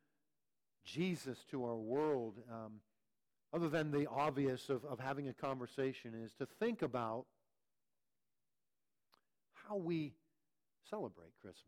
Jesus 0.84 1.44
to 1.52 1.64
our 1.64 1.76
world, 1.76 2.36
um, 2.52 2.74
other 3.54 3.70
than 3.70 3.92
the 3.92 4.08
obvious 4.08 4.70
of, 4.70 4.84
of 4.86 5.00
having 5.00 5.28
a 5.28 5.34
conversation, 5.34 6.14
is 6.14 6.34
to 6.36 6.46
think 6.46 6.82
about 6.82 7.26
how 9.54 9.78
we 9.78 10.14
celebrate 10.90 11.34
Christmas, 11.42 11.64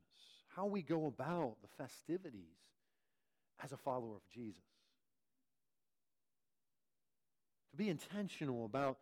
how 0.55 0.65
we 0.65 0.81
go 0.81 1.05
about 1.05 1.57
the 1.61 1.83
festivities 1.83 2.57
as 3.63 3.71
a 3.71 3.77
follower 3.77 4.15
of 4.15 4.27
Jesus. 4.33 4.61
To 7.71 7.77
be 7.77 7.89
intentional 7.89 8.65
about 8.65 8.97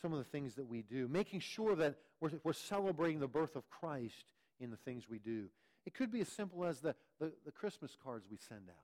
some 0.00 0.12
of 0.12 0.18
the 0.18 0.24
things 0.24 0.54
that 0.54 0.68
we 0.68 0.82
do, 0.82 1.08
making 1.08 1.40
sure 1.40 1.74
that 1.76 1.96
we're, 2.20 2.32
we're 2.42 2.52
celebrating 2.52 3.20
the 3.20 3.28
birth 3.28 3.56
of 3.56 3.68
Christ 3.70 4.32
in 4.60 4.70
the 4.70 4.76
things 4.76 5.08
we 5.08 5.18
do. 5.18 5.46
It 5.86 5.94
could 5.94 6.10
be 6.10 6.20
as 6.20 6.28
simple 6.28 6.64
as 6.64 6.80
the, 6.80 6.94
the, 7.20 7.32
the 7.44 7.52
Christmas 7.52 7.96
cards 8.02 8.26
we 8.30 8.38
send 8.48 8.68
out. 8.68 8.76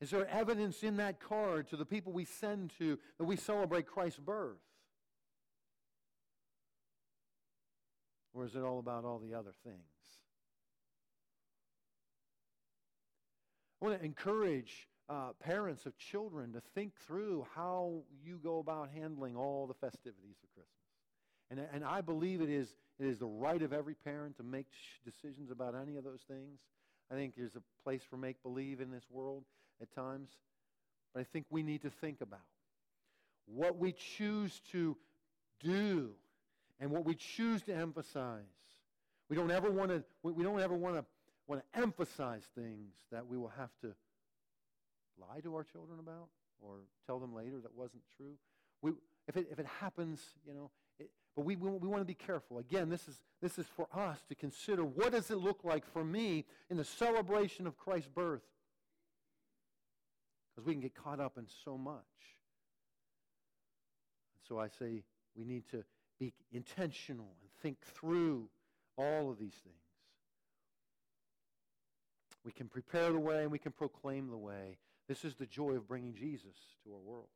Is 0.00 0.10
there 0.10 0.28
evidence 0.28 0.82
in 0.82 0.98
that 0.98 1.20
card 1.20 1.68
to 1.68 1.76
the 1.76 1.86
people 1.86 2.12
we 2.12 2.26
send 2.26 2.72
to 2.78 2.98
that 3.18 3.24
we 3.24 3.36
celebrate 3.36 3.86
Christ's 3.86 4.18
birth? 4.18 4.58
Or 8.36 8.44
is 8.44 8.54
it 8.54 8.62
all 8.62 8.78
about 8.78 9.04
all 9.04 9.18
the 9.18 9.34
other 9.34 9.52
things? 9.64 9.80
I 13.80 13.86
want 13.86 13.98
to 13.98 14.04
encourage 14.04 14.88
uh, 15.08 15.30
parents 15.40 15.86
of 15.86 15.96
children 15.96 16.52
to 16.52 16.60
think 16.74 16.92
through 17.06 17.46
how 17.54 18.02
you 18.22 18.38
go 18.42 18.58
about 18.58 18.90
handling 18.94 19.36
all 19.36 19.66
the 19.66 19.74
festivities 19.74 20.36
of 20.42 20.54
Christmas. 20.54 20.66
And, 21.50 21.60
and 21.72 21.84
I 21.84 22.02
believe 22.02 22.42
it 22.42 22.50
is, 22.50 22.74
it 22.98 23.06
is 23.06 23.18
the 23.18 23.26
right 23.26 23.62
of 23.62 23.72
every 23.72 23.94
parent 23.94 24.36
to 24.36 24.42
make 24.42 24.66
decisions 25.04 25.50
about 25.50 25.74
any 25.74 25.96
of 25.96 26.04
those 26.04 26.20
things. 26.28 26.58
I 27.10 27.14
think 27.14 27.34
there's 27.36 27.56
a 27.56 27.62
place 27.84 28.02
for 28.08 28.18
make 28.18 28.42
believe 28.42 28.80
in 28.80 28.90
this 28.90 29.04
world 29.10 29.44
at 29.80 29.94
times. 29.94 30.28
But 31.14 31.20
I 31.20 31.24
think 31.24 31.46
we 31.48 31.62
need 31.62 31.82
to 31.82 31.90
think 31.90 32.20
about 32.20 32.40
what 33.46 33.78
we 33.78 33.92
choose 33.92 34.60
to 34.72 34.96
do 35.60 36.10
and 36.80 36.90
what 36.90 37.04
we 37.04 37.14
choose 37.14 37.62
to 37.62 37.74
emphasize. 37.74 38.42
We 39.28 39.36
don't 39.36 39.50
ever 39.50 39.70
want 39.70 39.90
to 39.90 40.04
we 40.22 40.44
don't 40.44 40.60
ever 40.60 40.74
want 40.74 40.96
to 40.96 41.04
want 41.46 41.62
to 41.62 41.80
emphasize 41.80 42.42
things 42.54 42.92
that 43.10 43.26
we 43.26 43.36
will 43.36 43.52
have 43.56 43.70
to 43.80 43.94
lie 45.18 45.40
to 45.40 45.54
our 45.54 45.64
children 45.64 45.98
about 45.98 46.28
or 46.60 46.78
tell 47.06 47.18
them 47.18 47.34
later 47.34 47.58
that 47.62 47.74
wasn't 47.74 48.02
true. 48.16 48.34
We, 48.82 48.92
if, 49.28 49.36
it, 49.36 49.48
if 49.50 49.58
it 49.58 49.66
happens, 49.80 50.20
you 50.46 50.54
know, 50.54 50.70
it, 50.98 51.10
but 51.34 51.44
we, 51.44 51.56
we, 51.56 51.70
we 51.70 51.88
want 51.88 52.00
to 52.00 52.06
be 52.06 52.14
careful. 52.14 52.58
Again, 52.58 52.88
this 52.88 53.08
is, 53.08 53.20
this 53.42 53.58
is 53.58 53.66
for 53.66 53.86
us 53.94 54.18
to 54.28 54.34
consider 54.34 54.84
what 54.84 55.12
does 55.12 55.30
it 55.30 55.38
look 55.38 55.64
like 55.64 55.84
for 55.92 56.04
me 56.04 56.44
in 56.70 56.76
the 56.76 56.84
celebration 56.84 57.66
of 57.66 57.76
Christ's 57.76 58.08
birth? 58.08 58.42
Because 60.54 60.66
we 60.66 60.72
can 60.72 60.80
get 60.80 60.94
caught 60.94 61.20
up 61.20 61.36
in 61.36 61.46
so 61.64 61.76
much. 61.76 61.94
And 64.34 64.42
so 64.48 64.58
I 64.58 64.68
say 64.68 65.02
we 65.36 65.44
need 65.44 65.68
to 65.70 65.84
be 66.18 66.32
intentional 66.52 67.36
and 67.40 67.50
think 67.62 67.78
through 67.94 68.48
all 68.96 69.30
of 69.30 69.38
these 69.38 69.54
things. 69.54 69.76
We 72.44 72.52
can 72.52 72.68
prepare 72.68 73.12
the 73.12 73.18
way 73.18 73.42
and 73.42 73.50
we 73.50 73.58
can 73.58 73.72
proclaim 73.72 74.30
the 74.30 74.36
way. 74.36 74.78
This 75.08 75.24
is 75.24 75.34
the 75.34 75.46
joy 75.46 75.72
of 75.72 75.88
bringing 75.88 76.14
Jesus 76.14 76.54
to 76.84 76.92
our 76.92 77.00
world. 77.00 77.28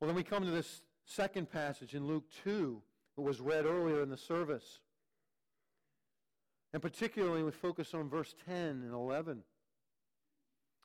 Well, 0.00 0.08
then 0.08 0.16
we 0.16 0.22
come 0.22 0.44
to 0.44 0.50
this 0.50 0.82
second 1.06 1.50
passage 1.50 1.94
in 1.94 2.06
Luke 2.06 2.24
2 2.44 2.82
that 3.16 3.22
was 3.22 3.40
read 3.40 3.64
earlier 3.64 4.02
in 4.02 4.08
the 4.08 4.16
service. 4.16 4.80
And 6.72 6.82
particularly, 6.82 7.42
we 7.42 7.52
focus 7.52 7.94
on 7.94 8.08
verse 8.08 8.34
10 8.46 8.56
and 8.56 8.92
11. 8.92 9.44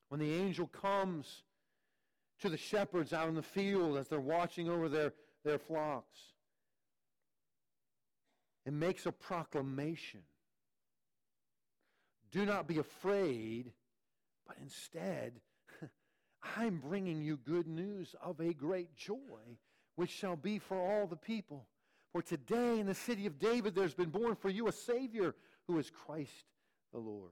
When 0.10 0.20
the 0.20 0.34
angel 0.34 0.68
comes 0.68 1.44
to 2.42 2.50
the 2.50 2.58
shepherds 2.58 3.14
out 3.14 3.30
in 3.30 3.36
the 3.36 3.42
field 3.42 3.98
as 3.98 4.08
they're 4.08 4.20
watching 4.20 4.70
over 4.70 4.90
their, 4.90 5.14
their 5.44 5.60
flocks 5.60 6.20
and 8.66 8.80
makes 8.80 9.06
a 9.06 9.12
proclamation 9.12 10.22
do 12.32 12.46
not 12.46 12.68
be 12.68 12.78
afraid, 12.78 13.72
but 14.46 14.58
instead, 14.62 15.34
I'm 16.58 16.78
bringing 16.78 17.22
you 17.22 17.38
good 17.38 17.68
news 17.68 18.16
of 18.22 18.40
a 18.40 18.54
great 18.54 18.96
joy, 18.96 19.58
which 19.96 20.12
shall 20.12 20.36
be 20.36 20.60
for 20.60 20.78
all 20.78 21.08
the 21.08 21.16
people. 21.16 21.66
For 22.12 22.22
today 22.22 22.80
in 22.80 22.88
the 22.88 22.96
city 22.96 23.26
of 23.26 23.40
David 23.40 23.76
there's 23.76 23.94
been 23.94 24.10
born 24.10 24.36
for 24.36 24.50
you 24.50 24.68
a 24.68 24.72
Savior 24.72 25.36
who 25.68 25.78
is 25.78 25.90
Christ 25.90 26.46
the 26.92 27.00
Lord. 27.00 27.32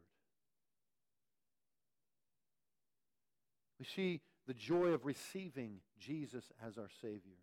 We 3.80 3.86
see 3.86 4.22
the 4.48 4.54
joy 4.54 4.88
of 4.88 5.06
receiving 5.06 5.82
Jesus 6.00 6.46
as 6.66 6.78
our 6.78 6.90
Savior. 7.02 7.38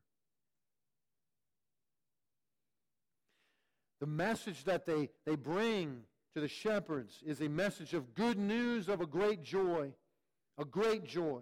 The 4.01 4.07
message 4.07 4.64
that 4.64 4.87
they, 4.87 5.11
they 5.25 5.37
bring 5.37 6.03
to 6.35 6.40
the 6.40 6.49
shepherds 6.49 7.23
is 7.25 7.40
a 7.40 7.49
message 7.49 7.95
of 7.95 8.14
good 8.14 8.38
news 8.38 8.88
of 8.88 9.01
a 9.01 9.07
great 9.07 9.43
joy. 9.43 9.93
A 10.59 10.64
great 10.64 11.05
joy. 11.05 11.40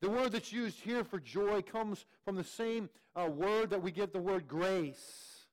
The 0.00 0.10
word 0.10 0.32
that's 0.32 0.52
used 0.52 0.80
here 0.80 1.04
for 1.04 1.20
joy 1.20 1.62
comes 1.62 2.06
from 2.24 2.36
the 2.36 2.44
same 2.44 2.88
uh, 3.14 3.26
word 3.26 3.70
that 3.70 3.82
we 3.82 3.90
get 3.90 4.12
the 4.12 4.20
word 4.20 4.48
grace. 4.48 5.46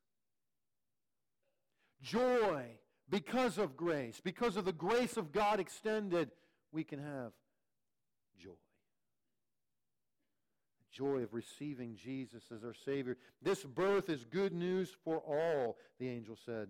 Joy 2.01 2.77
because 3.09 3.57
of 3.57 3.77
grace, 3.77 4.21
because 4.23 4.57
of 4.57 4.65
the 4.65 4.73
grace 4.73 5.17
of 5.17 5.31
God 5.31 5.59
extended, 5.59 6.31
we 6.71 6.83
can 6.83 6.99
have 6.99 7.31
joy. 8.39 8.51
Joy 10.97 11.21
of 11.21 11.33
receiving 11.33 11.95
Jesus 11.95 12.43
as 12.53 12.63
our 12.63 12.73
Savior. 12.73 13.17
This 13.41 13.63
birth 13.63 14.09
is 14.09 14.25
good 14.25 14.53
news 14.53 14.89
for 15.03 15.17
all, 15.17 15.77
the 15.99 16.09
angel 16.09 16.35
said. 16.43 16.69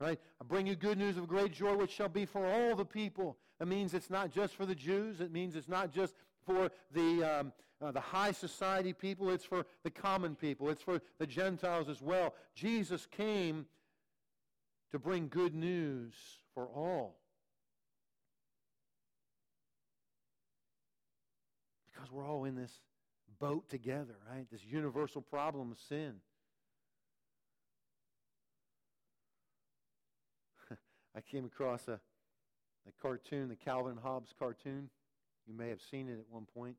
Right? 0.00 0.18
I 0.40 0.44
bring 0.44 0.66
you 0.66 0.74
good 0.74 0.98
news 0.98 1.16
of 1.16 1.28
great 1.28 1.52
joy, 1.52 1.76
which 1.76 1.90
shall 1.90 2.08
be 2.08 2.24
for 2.24 2.44
all 2.46 2.74
the 2.74 2.84
people. 2.84 3.36
It 3.60 3.68
means 3.68 3.94
it's 3.94 4.10
not 4.10 4.32
just 4.32 4.54
for 4.54 4.66
the 4.66 4.74
Jews. 4.74 5.20
It 5.20 5.32
means 5.32 5.54
it's 5.54 5.68
not 5.68 5.92
just 5.92 6.14
for 6.44 6.70
the, 6.92 7.22
um, 7.22 7.52
uh, 7.80 7.92
the 7.92 8.00
high 8.00 8.32
society 8.32 8.92
people, 8.92 9.30
it's 9.30 9.44
for 9.44 9.64
the 9.84 9.90
common 9.90 10.34
people, 10.34 10.68
it's 10.70 10.82
for 10.82 11.00
the 11.18 11.26
Gentiles 11.26 11.88
as 11.88 12.02
well. 12.02 12.34
Jesus 12.54 13.06
came 13.06 13.66
to 14.90 14.98
bring 14.98 15.28
good 15.28 15.54
news 15.54 16.14
for 16.54 16.66
all. 16.66 17.18
Because 21.92 22.10
we're 22.10 22.26
all 22.26 22.44
in 22.44 22.56
this 22.56 22.72
boat 23.40 23.68
together, 23.68 24.16
right? 24.30 24.46
This 24.50 24.64
universal 24.64 25.20
problem 25.20 25.70
of 25.72 25.78
sin. 25.78 26.14
I 31.16 31.20
came 31.20 31.44
across 31.44 31.88
a, 31.88 32.00
a 32.86 32.92
cartoon, 33.00 33.48
the 33.48 33.56
Calvin 33.56 33.92
and 33.92 34.00
Hobbes 34.00 34.34
cartoon. 34.38 34.90
You 35.46 35.54
may 35.54 35.68
have 35.68 35.80
seen 35.80 36.08
it 36.08 36.18
at 36.18 36.26
one 36.30 36.46
point. 36.54 36.76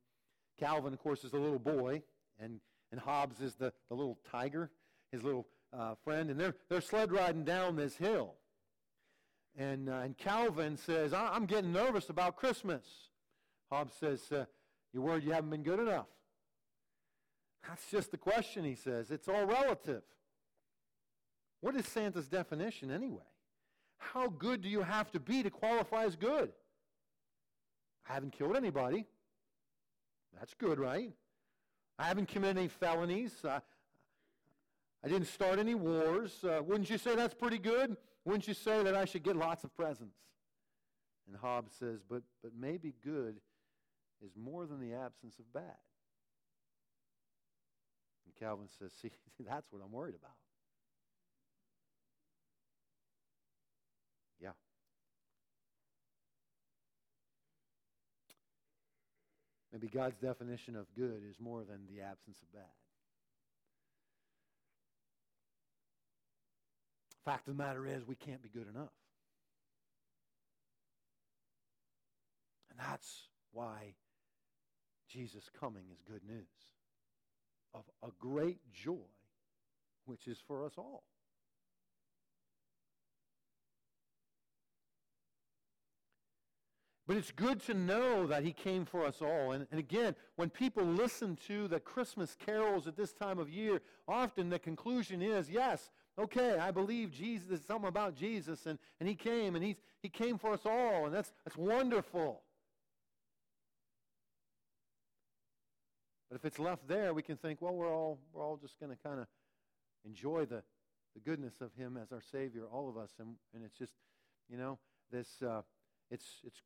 Calvin, 0.60 0.94
of 0.94 1.00
course, 1.00 1.24
is 1.24 1.32
the 1.32 1.40
little 1.40 1.60
boy, 1.60 2.04
and, 2.40 2.60
and 2.92 3.00
Hobbes 3.00 3.40
is 3.42 3.56
the, 3.56 3.74
the 3.90 3.96
little 3.96 4.20
tiger, 4.30 4.70
his 5.12 5.24
little 5.24 5.48
uh, 5.78 5.96
friend, 6.04 6.30
and 6.30 6.40
they're, 6.40 6.56
they're 6.70 6.82
sled 6.82 7.12
riding 7.12 7.44
down 7.44 7.76
this 7.76 7.96
hill. 7.96 8.36
And, 9.58 9.90
uh, 9.90 10.02
and 10.04 10.18
Calvin 10.18 10.78
says, 10.78 11.14
I'm 11.14 11.46
getting 11.46 11.72
nervous 11.72 12.10
about 12.10 12.36
Christmas. 12.36 12.84
Hobbes 13.72 13.94
says, 14.00 14.32
uh, 14.32 14.46
You're 14.94 15.04
worried 15.04 15.24
you 15.24 15.32
haven't 15.32 15.50
been 15.50 15.64
good 15.64 15.80
enough. 15.80 16.08
That's 17.68 17.90
just 17.92 18.12
the 18.12 18.18
question, 18.18 18.64
he 18.64 18.76
says. 18.76 19.12
It's 19.12 19.28
all 19.28 19.46
relative. 19.46 20.04
What 21.62 21.76
is 21.76 21.86
Santa's 21.86 22.28
definition 22.28 22.90
anyway? 22.90 23.24
How 23.98 24.30
good 24.30 24.62
do 24.62 24.70
you 24.70 24.82
have 24.82 25.12
to 25.12 25.20
be 25.20 25.44
to 25.44 25.50
qualify 25.50 26.06
as 26.06 26.16
good? 26.16 26.52
I 28.10 28.14
haven't 28.14 28.32
killed 28.32 28.56
anybody. 28.56 29.06
That's 30.38 30.54
good, 30.54 30.80
right? 30.80 31.12
I 31.98 32.04
haven't 32.06 32.30
committed 32.30 32.58
any 32.58 32.70
felonies. 32.70 33.34
Uh, 33.44 33.60
I 35.04 35.08
didn't 35.08 35.28
start 35.28 35.60
any 35.60 35.76
wars. 35.76 36.44
Uh, 36.44 36.62
wouldn't 36.64 36.90
you 36.90 36.98
say 36.98 37.16
that's 37.16 37.34
pretty 37.34 37.58
good? 37.58 37.98
Wouldn't 38.26 38.48
you 38.48 38.54
say 38.54 38.84
that 38.84 38.96
I 38.96 39.06
should 39.06 39.24
get 39.24 39.36
lots 39.36 39.64
of 39.64 39.76
presents? 39.76 40.16
And 41.28 41.38
Hobbes 41.38 41.74
says, 41.78 42.00
but, 42.10 42.24
but 42.42 42.52
maybe 42.58 42.94
good 43.04 43.40
is 44.26 44.32
more 44.36 44.66
than 44.66 44.80
the 44.80 44.96
absence 44.96 45.38
of 45.40 45.52
bad. 45.54 45.78
And 48.30 48.48
Calvin 48.48 48.68
says, 48.78 48.92
see, 49.02 49.12
that's 49.48 49.72
what 49.72 49.82
I'm 49.84 49.92
worried 49.92 50.16
about. 50.16 50.36
Yeah. 54.40 54.50
Maybe 59.74 59.88
God's 59.88 60.18
definition 60.18 60.76
of 60.76 60.86
good 60.96 61.22
is 61.30 61.38
more 61.40 61.64
than 61.64 61.88
the 61.88 62.04
absence 62.04 62.38
of 62.42 62.54
bad. 62.54 62.64
Fact 67.26 67.48
of 67.48 67.58
the 67.58 67.64
matter 67.64 67.86
is, 67.86 68.08
we 68.08 68.16
can't 68.16 68.42
be 68.42 68.50
good 68.50 68.68
enough. 68.74 68.94
And 72.70 72.80
that's 72.80 73.28
why 73.52 73.94
Jesus' 75.10 75.50
coming 75.60 75.84
is 75.92 76.00
good 76.08 76.22
news 76.28 76.46
of 77.74 77.84
a 78.04 78.10
great 78.20 78.60
joy, 78.74 79.08
which 80.06 80.28
is 80.28 80.38
for 80.48 80.66
us 80.66 80.74
all. 80.78 81.04
But 87.10 87.18
it's 87.18 87.32
good 87.32 87.60
to 87.62 87.74
know 87.74 88.28
that 88.28 88.44
he 88.44 88.52
came 88.52 88.86
for 88.86 89.04
us 89.04 89.20
all. 89.20 89.54
And, 89.54 89.66
and, 89.72 89.80
again, 89.80 90.16
when 90.36 90.52
people 90.52 90.84
listen 90.84 91.36
to 91.48 91.68
the 91.68 91.80
Christmas 91.80 92.36
carols 92.36 92.86
at 92.86 92.96
this 92.96 93.14
time 93.14 93.40
of 93.40 93.50
year, 93.50 93.82
often 94.08 94.52
the 94.52 94.60
conclusion 94.60 95.20
is, 95.24 95.50
yes, 95.50 95.90
okay, 96.20 96.60
I 96.60 96.70
believe 96.70 97.12
Jesus, 97.12 97.62
something 97.66 97.88
about 97.88 98.16
Jesus, 98.16 98.68
and, 98.68 98.78
and 99.00 99.10
he 99.10 99.16
came, 99.16 99.56
and 99.56 99.66
he's, 99.66 99.78
he 100.04 100.10
came 100.10 100.38
for 100.38 100.54
us 100.54 100.68
all, 100.68 101.08
and 101.08 101.16
that's, 101.16 101.34
that's 101.44 101.58
wonderful. 101.58 102.44
But 106.30 106.36
if 106.36 106.46
it's 106.46 106.60
left 106.60 106.88
there, 106.88 107.14
we 107.14 107.24
can 107.24 107.38
think, 107.38 107.62
well, 107.62 107.74
we're 107.74 107.94
all, 107.94 108.20
we're 108.32 108.44
all 108.44 108.58
just 108.58 108.80
going 108.80 108.96
to 108.96 109.04
kind 109.04 109.20
of 109.20 109.26
enjoy 110.06 110.46
the, 110.46 110.62
the 111.16 111.20
goodness 111.20 111.56
of 111.60 111.74
him 111.74 111.98
as 111.98 112.12
our 112.12 112.22
Savior, 112.22 112.66
all 112.72 112.88
of 112.88 112.98
us. 112.98 113.12
And, 113.20 113.36
and 113.54 113.64
it's 113.64 113.78
just, 113.78 113.94
you 114.48 114.58
know, 114.58 114.78
this, 115.12 115.42
uh, 115.42 115.62
it's, 116.12 116.26
it's 116.46 116.62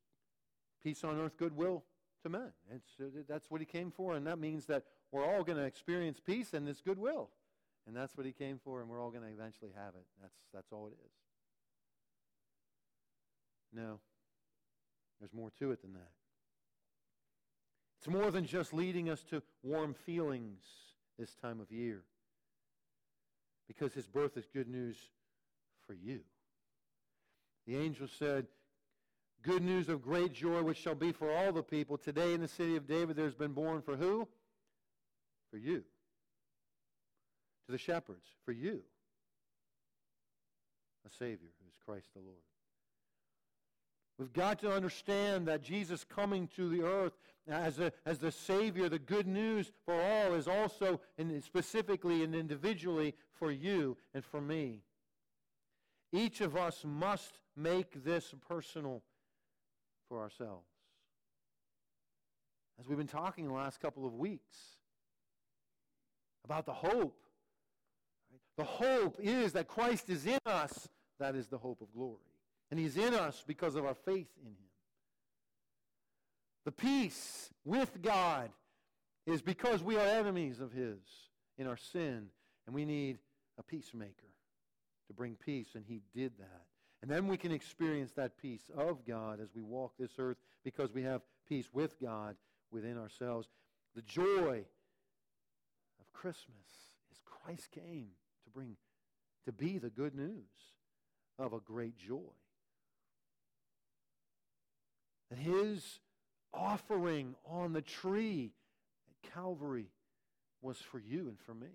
peace 0.82 1.02
on 1.02 1.18
earth, 1.18 1.38
goodwill 1.38 1.82
to 2.22 2.28
men. 2.28 2.52
It's, 2.70 3.00
uh, 3.00 3.22
that's 3.26 3.50
what 3.50 3.60
he 3.60 3.64
came 3.64 3.90
for, 3.90 4.14
and 4.14 4.26
that 4.26 4.38
means 4.38 4.66
that 4.66 4.84
we're 5.10 5.24
all 5.24 5.42
going 5.44 5.58
to 5.58 5.64
experience 5.64 6.20
peace 6.20 6.52
and 6.52 6.66
this 6.66 6.82
goodwill. 6.82 7.30
And 7.86 7.96
that's 7.96 8.16
what 8.16 8.26
he 8.26 8.32
came 8.32 8.58
for, 8.62 8.80
and 8.80 8.88
we're 8.88 9.00
all 9.00 9.10
going 9.10 9.24
to 9.24 9.30
eventually 9.30 9.70
have 9.76 9.94
it. 9.94 10.04
That's, 10.20 10.34
that's 10.52 10.72
all 10.72 10.86
it 10.86 10.94
is. 11.04 11.12
No, 13.72 13.98
there's 15.20 15.32
more 15.32 15.50
to 15.58 15.72
it 15.72 15.82
than 15.82 15.94
that. 15.94 16.10
It's 18.04 18.12
more 18.12 18.30
than 18.30 18.44
just 18.44 18.74
leading 18.74 19.08
us 19.08 19.22
to 19.30 19.42
warm 19.62 19.94
feelings 19.94 20.60
this 21.18 21.34
time 21.36 21.58
of 21.58 21.72
year. 21.72 22.02
Because 23.66 23.94
his 23.94 24.06
birth 24.06 24.36
is 24.36 24.44
good 24.52 24.68
news 24.68 24.98
for 25.86 25.94
you. 25.94 26.20
The 27.66 27.78
angel 27.78 28.06
said, 28.06 28.46
Good 29.42 29.62
news 29.62 29.88
of 29.88 30.02
great 30.02 30.34
joy, 30.34 30.62
which 30.62 30.76
shall 30.76 30.94
be 30.94 31.12
for 31.12 31.34
all 31.34 31.50
the 31.50 31.62
people. 31.62 31.96
Today 31.96 32.34
in 32.34 32.42
the 32.42 32.48
city 32.48 32.76
of 32.76 32.86
David, 32.86 33.16
there's 33.16 33.34
been 33.34 33.52
born 33.52 33.80
for 33.80 33.96
who? 33.96 34.28
For 35.50 35.56
you. 35.56 35.82
To 37.64 37.72
the 37.72 37.78
shepherds, 37.78 38.26
for 38.44 38.52
you. 38.52 38.82
A 41.06 41.10
Savior 41.10 41.48
who 41.58 41.68
is 41.68 41.74
Christ 41.86 42.08
the 42.14 42.20
Lord. 42.20 42.36
We've 44.18 44.32
got 44.32 44.60
to 44.60 44.72
understand 44.72 45.48
that 45.48 45.62
Jesus 45.62 46.04
coming 46.04 46.48
to 46.56 46.68
the 46.68 46.82
earth 46.82 47.14
as, 47.48 47.80
a, 47.80 47.92
as 48.06 48.18
the 48.18 48.30
Savior, 48.30 48.88
the 48.88 48.98
good 48.98 49.26
news 49.26 49.72
for 49.84 50.00
all, 50.00 50.34
is 50.34 50.46
also 50.46 51.00
and 51.18 51.42
specifically 51.42 52.22
and 52.22 52.34
individually 52.34 53.14
for 53.32 53.50
you 53.50 53.96
and 54.14 54.24
for 54.24 54.40
me. 54.40 54.82
Each 56.12 56.40
of 56.40 56.56
us 56.56 56.84
must 56.84 57.40
make 57.56 58.04
this 58.04 58.32
personal 58.48 59.02
for 60.08 60.20
ourselves. 60.20 60.68
As 62.78 62.88
we've 62.88 62.98
been 62.98 63.06
talking 63.06 63.48
the 63.48 63.54
last 63.54 63.80
couple 63.80 64.06
of 64.06 64.14
weeks 64.14 64.56
about 66.44 66.66
the 66.66 66.72
hope. 66.72 67.18
The 68.56 68.64
hope 68.64 69.18
is 69.20 69.52
that 69.52 69.66
Christ 69.66 70.08
is 70.10 70.26
in 70.26 70.38
us. 70.46 70.88
That 71.18 71.34
is 71.34 71.48
the 71.48 71.58
hope 71.58 71.80
of 71.80 71.92
glory. 71.92 72.33
And 72.74 72.80
he's 72.80 72.96
in 72.96 73.14
us 73.14 73.44
because 73.46 73.76
of 73.76 73.84
our 73.84 73.94
faith 73.94 74.26
in 74.42 74.48
him. 74.48 74.56
The 76.64 76.72
peace 76.72 77.50
with 77.64 78.02
God 78.02 78.50
is 79.28 79.42
because 79.42 79.80
we 79.80 79.96
are 79.96 80.04
enemies 80.04 80.58
of 80.58 80.72
his 80.72 80.98
in 81.56 81.68
our 81.68 81.76
sin, 81.76 82.30
and 82.66 82.74
we 82.74 82.84
need 82.84 83.18
a 83.60 83.62
peacemaker 83.62 84.26
to 85.06 85.14
bring 85.14 85.36
peace, 85.36 85.76
and 85.76 85.84
he 85.86 86.02
did 86.16 86.32
that. 86.40 86.62
And 87.00 87.08
then 87.08 87.28
we 87.28 87.36
can 87.36 87.52
experience 87.52 88.10
that 88.16 88.38
peace 88.38 88.68
of 88.76 89.06
God 89.06 89.38
as 89.40 89.50
we 89.54 89.62
walk 89.62 89.92
this 89.96 90.14
earth 90.18 90.38
because 90.64 90.92
we 90.92 91.04
have 91.04 91.22
peace 91.48 91.68
with 91.72 91.94
God 92.02 92.34
within 92.72 92.98
ourselves. 92.98 93.46
The 93.94 94.02
joy 94.02 94.64
of 96.00 96.12
Christmas 96.12 96.66
is 97.12 97.20
Christ 97.24 97.70
came 97.70 98.08
to 98.42 98.50
bring, 98.52 98.74
to 99.44 99.52
be 99.52 99.78
the 99.78 99.90
good 99.90 100.16
news 100.16 100.72
of 101.38 101.52
a 101.52 101.60
great 101.60 101.96
joy. 101.96 102.32
His 105.38 106.00
offering 106.52 107.34
on 107.46 107.72
the 107.72 107.82
tree 107.82 108.52
at 109.08 109.32
Calvary 109.32 109.90
was 110.62 110.78
for 110.78 110.98
you 110.98 111.28
and 111.28 111.38
for 111.40 111.54
me. 111.54 111.68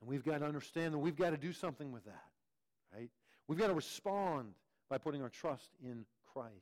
And 0.00 0.10
we've 0.10 0.24
got 0.24 0.38
to 0.38 0.46
understand 0.46 0.94
that 0.94 0.98
we've 0.98 1.16
got 1.16 1.30
to 1.30 1.36
do 1.36 1.52
something 1.52 1.92
with 1.92 2.04
that, 2.04 2.24
right? 2.94 3.10
We've 3.48 3.58
got 3.58 3.68
to 3.68 3.74
respond 3.74 4.54
by 4.88 4.98
putting 4.98 5.22
our 5.22 5.28
trust 5.28 5.68
in 5.82 6.04
Christ. 6.32 6.52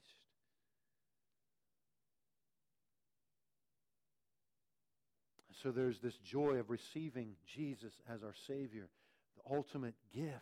So 5.62 5.70
there's 5.70 5.98
this 5.98 6.18
joy 6.18 6.57
of 6.57 6.68
receiving 6.68 7.37
Jesus 7.46 7.94
as 8.12 8.22
our 8.22 8.35
Savior, 8.46 8.88
the 9.37 9.54
ultimate 9.57 9.94
gift 10.12 10.35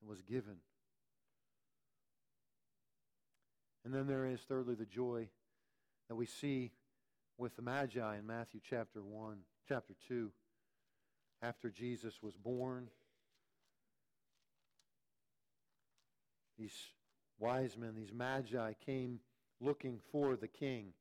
that 0.00 0.08
was 0.08 0.22
given 0.22 0.56
And 3.88 3.96
then 3.96 4.06
there 4.06 4.26
is, 4.26 4.40
thirdly, 4.42 4.74
the 4.74 4.84
joy 4.84 5.30
that 6.10 6.14
we 6.14 6.26
see 6.26 6.72
with 7.38 7.56
the 7.56 7.62
Magi 7.62 8.18
in 8.18 8.26
Matthew 8.26 8.60
chapter 8.62 9.02
1, 9.02 9.38
chapter 9.66 9.94
2. 10.08 10.30
After 11.40 11.70
Jesus 11.70 12.12
was 12.22 12.36
born, 12.36 12.90
these 16.58 16.74
wise 17.38 17.78
men, 17.78 17.94
these 17.96 18.12
Magi, 18.12 18.74
came 18.84 19.20
looking 19.58 20.00
for 20.12 20.36
the 20.36 20.48
king. 20.48 20.92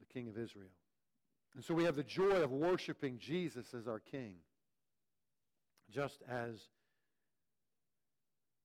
The 0.00 0.12
king 0.12 0.28
of 0.28 0.36
Israel. 0.36 0.68
And 1.54 1.64
so 1.64 1.72
we 1.72 1.84
have 1.84 1.96
the 1.96 2.02
joy 2.02 2.42
of 2.42 2.52
worshiping 2.52 3.16
Jesus 3.18 3.72
as 3.72 3.88
our 3.88 4.00
King, 4.00 4.34
just 5.90 6.22
as 6.28 6.68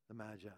the 0.07 0.13
Magi. 0.13 0.49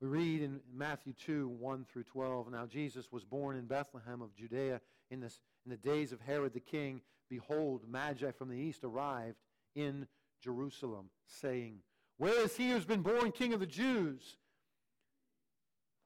We 0.00 0.08
read 0.08 0.42
in 0.42 0.60
Matthew 0.74 1.14
2 1.24 1.48
1 1.48 1.86
through 1.90 2.04
12 2.04 2.50
Now 2.50 2.66
Jesus 2.66 3.10
was 3.10 3.24
born 3.24 3.56
in 3.56 3.64
Bethlehem 3.64 4.20
of 4.20 4.34
Judea 4.34 4.80
in, 5.10 5.20
this, 5.20 5.40
in 5.64 5.70
the 5.70 5.76
days 5.76 6.12
of 6.12 6.20
Herod 6.20 6.52
the 6.52 6.60
king. 6.60 7.00
Behold, 7.30 7.82
Magi 7.88 8.30
from 8.32 8.50
the 8.50 8.56
east 8.56 8.84
arrived 8.84 9.38
in 9.74 10.06
Jerusalem, 10.42 11.08
saying, 11.26 11.78
Where 12.18 12.44
is 12.44 12.56
he 12.56 12.68
who 12.68 12.74
has 12.74 12.84
been 12.84 13.00
born 13.00 13.32
king 13.32 13.54
of 13.54 13.60
the 13.60 13.66
Jews? 13.66 14.36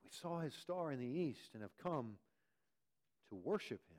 We 0.05 0.11
saw 0.11 0.41
his 0.41 0.55
star 0.55 0.93
in 0.93 1.01
the 1.01 1.07
east 1.07 1.51
and 1.55 1.63
have 1.63 1.77
come 1.83 2.19
to 3.31 3.35
worship 3.35 3.81
him. 3.91 3.99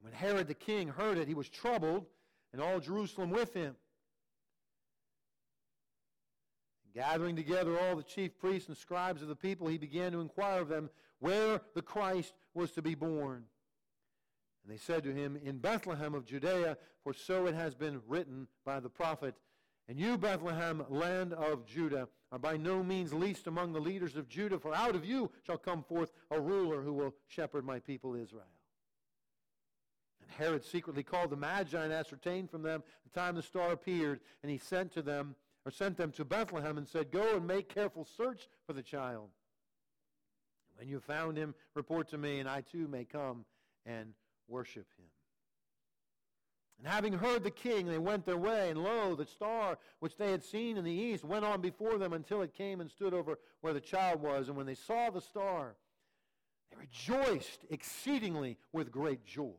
And 0.00 0.10
when 0.10 0.12
Herod 0.14 0.48
the 0.48 0.54
king 0.54 0.88
heard 0.88 1.18
it, 1.18 1.28
he 1.28 1.34
was 1.34 1.48
troubled, 1.48 2.06
and 2.52 2.60
all 2.60 2.80
Jerusalem 2.80 3.30
with 3.30 3.54
him. 3.54 3.76
Gathering 6.94 7.36
together 7.36 7.78
all 7.78 7.96
the 7.96 8.02
chief 8.02 8.38
priests 8.38 8.68
and 8.68 8.76
scribes 8.76 9.22
of 9.22 9.28
the 9.28 9.36
people, 9.36 9.66
he 9.66 9.78
began 9.78 10.12
to 10.12 10.20
inquire 10.20 10.60
of 10.60 10.68
them 10.68 10.90
where 11.20 11.62
the 11.74 11.80
Christ 11.80 12.34
was 12.52 12.72
to 12.72 12.82
be 12.82 12.94
born. 12.94 13.44
And 14.62 14.72
they 14.72 14.76
said 14.76 15.02
to 15.04 15.12
him, 15.12 15.38
In 15.42 15.58
Bethlehem 15.58 16.14
of 16.14 16.26
Judea, 16.26 16.76
for 17.02 17.14
so 17.14 17.46
it 17.46 17.54
has 17.54 17.74
been 17.74 18.02
written 18.06 18.46
by 18.64 18.78
the 18.80 18.90
prophet. 18.90 19.34
And 19.88 19.98
you, 19.98 20.18
Bethlehem, 20.18 20.84
land 20.88 21.32
of 21.32 21.66
Judah, 21.66 22.08
are 22.30 22.38
by 22.38 22.56
no 22.56 22.82
means 22.82 23.12
least 23.12 23.46
among 23.46 23.72
the 23.72 23.80
leaders 23.80 24.16
of 24.16 24.28
Judah, 24.28 24.58
for 24.58 24.74
out 24.74 24.94
of 24.94 25.04
you 25.04 25.30
shall 25.44 25.58
come 25.58 25.82
forth 25.82 26.12
a 26.30 26.40
ruler 26.40 26.82
who 26.82 26.92
will 26.92 27.14
shepherd 27.26 27.64
my 27.64 27.78
people 27.78 28.14
Israel. 28.14 28.44
Herod 30.32 30.64
secretly 30.64 31.02
called 31.02 31.30
the 31.30 31.36
Magi 31.36 31.82
and 31.82 31.92
ascertained 31.92 32.50
from 32.50 32.62
them 32.62 32.82
the 33.04 33.20
time 33.20 33.34
the 33.34 33.42
star 33.42 33.72
appeared, 33.72 34.20
and 34.42 34.50
he 34.50 34.58
sent 34.58 34.92
to 34.92 35.02
them 35.02 35.34
or 35.64 35.70
sent 35.70 35.96
them 35.96 36.10
to 36.12 36.24
Bethlehem 36.24 36.78
and 36.78 36.88
said, 36.88 37.10
Go 37.10 37.36
and 37.36 37.46
make 37.46 37.72
careful 37.72 38.04
search 38.04 38.48
for 38.66 38.72
the 38.72 38.82
child. 38.82 39.28
When 40.76 40.88
you 40.88 41.00
found 41.00 41.36
him, 41.36 41.54
report 41.74 42.08
to 42.08 42.18
me, 42.18 42.40
and 42.40 42.48
I 42.48 42.62
too 42.62 42.88
may 42.88 43.04
come 43.04 43.44
and 43.86 44.14
worship 44.48 44.86
him. 44.98 45.06
And 46.78 46.92
having 46.92 47.12
heard 47.12 47.44
the 47.44 47.50
king, 47.50 47.86
they 47.86 47.98
went 47.98 48.26
their 48.26 48.36
way, 48.36 48.70
and 48.70 48.82
lo, 48.82 49.14
the 49.14 49.26
star 49.26 49.78
which 50.00 50.16
they 50.16 50.32
had 50.32 50.42
seen 50.42 50.76
in 50.76 50.84
the 50.84 50.90
east 50.90 51.22
went 51.22 51.44
on 51.44 51.60
before 51.60 51.96
them 51.96 52.12
until 52.12 52.42
it 52.42 52.54
came 52.54 52.80
and 52.80 52.90
stood 52.90 53.14
over 53.14 53.38
where 53.60 53.72
the 53.72 53.80
child 53.80 54.20
was. 54.20 54.48
And 54.48 54.56
when 54.56 54.66
they 54.66 54.74
saw 54.74 55.10
the 55.10 55.20
star, 55.20 55.76
they 56.70 56.76
rejoiced 56.76 57.64
exceedingly 57.70 58.58
with 58.72 58.90
great 58.90 59.24
joy. 59.24 59.52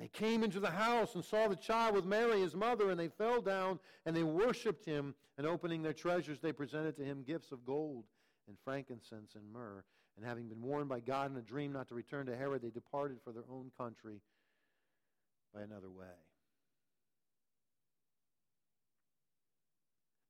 They 0.00 0.08
came 0.08 0.42
into 0.42 0.60
the 0.60 0.70
house 0.70 1.14
and 1.14 1.22
saw 1.22 1.46
the 1.46 1.56
child 1.56 1.94
with 1.94 2.06
Mary, 2.06 2.40
his 2.40 2.56
mother, 2.56 2.90
and 2.90 2.98
they 2.98 3.08
fell 3.08 3.42
down 3.42 3.78
and 4.06 4.16
they 4.16 4.22
worshipped 4.22 4.86
him. 4.86 5.14
And 5.36 5.46
opening 5.46 5.82
their 5.82 5.92
treasures, 5.92 6.40
they 6.40 6.52
presented 6.52 6.96
to 6.96 7.04
him 7.04 7.22
gifts 7.22 7.52
of 7.52 7.64
gold 7.66 8.04
and 8.48 8.56
frankincense 8.64 9.34
and 9.34 9.52
myrrh. 9.52 9.84
And 10.16 10.26
having 10.26 10.48
been 10.48 10.62
warned 10.62 10.88
by 10.88 11.00
God 11.00 11.30
in 11.30 11.36
a 11.36 11.42
dream 11.42 11.72
not 11.72 11.88
to 11.88 11.94
return 11.94 12.26
to 12.26 12.36
Herod, 12.36 12.62
they 12.62 12.70
departed 12.70 13.18
for 13.22 13.32
their 13.32 13.44
own 13.50 13.70
country 13.78 14.20
by 15.54 15.60
another 15.60 15.90
way. 15.90 16.06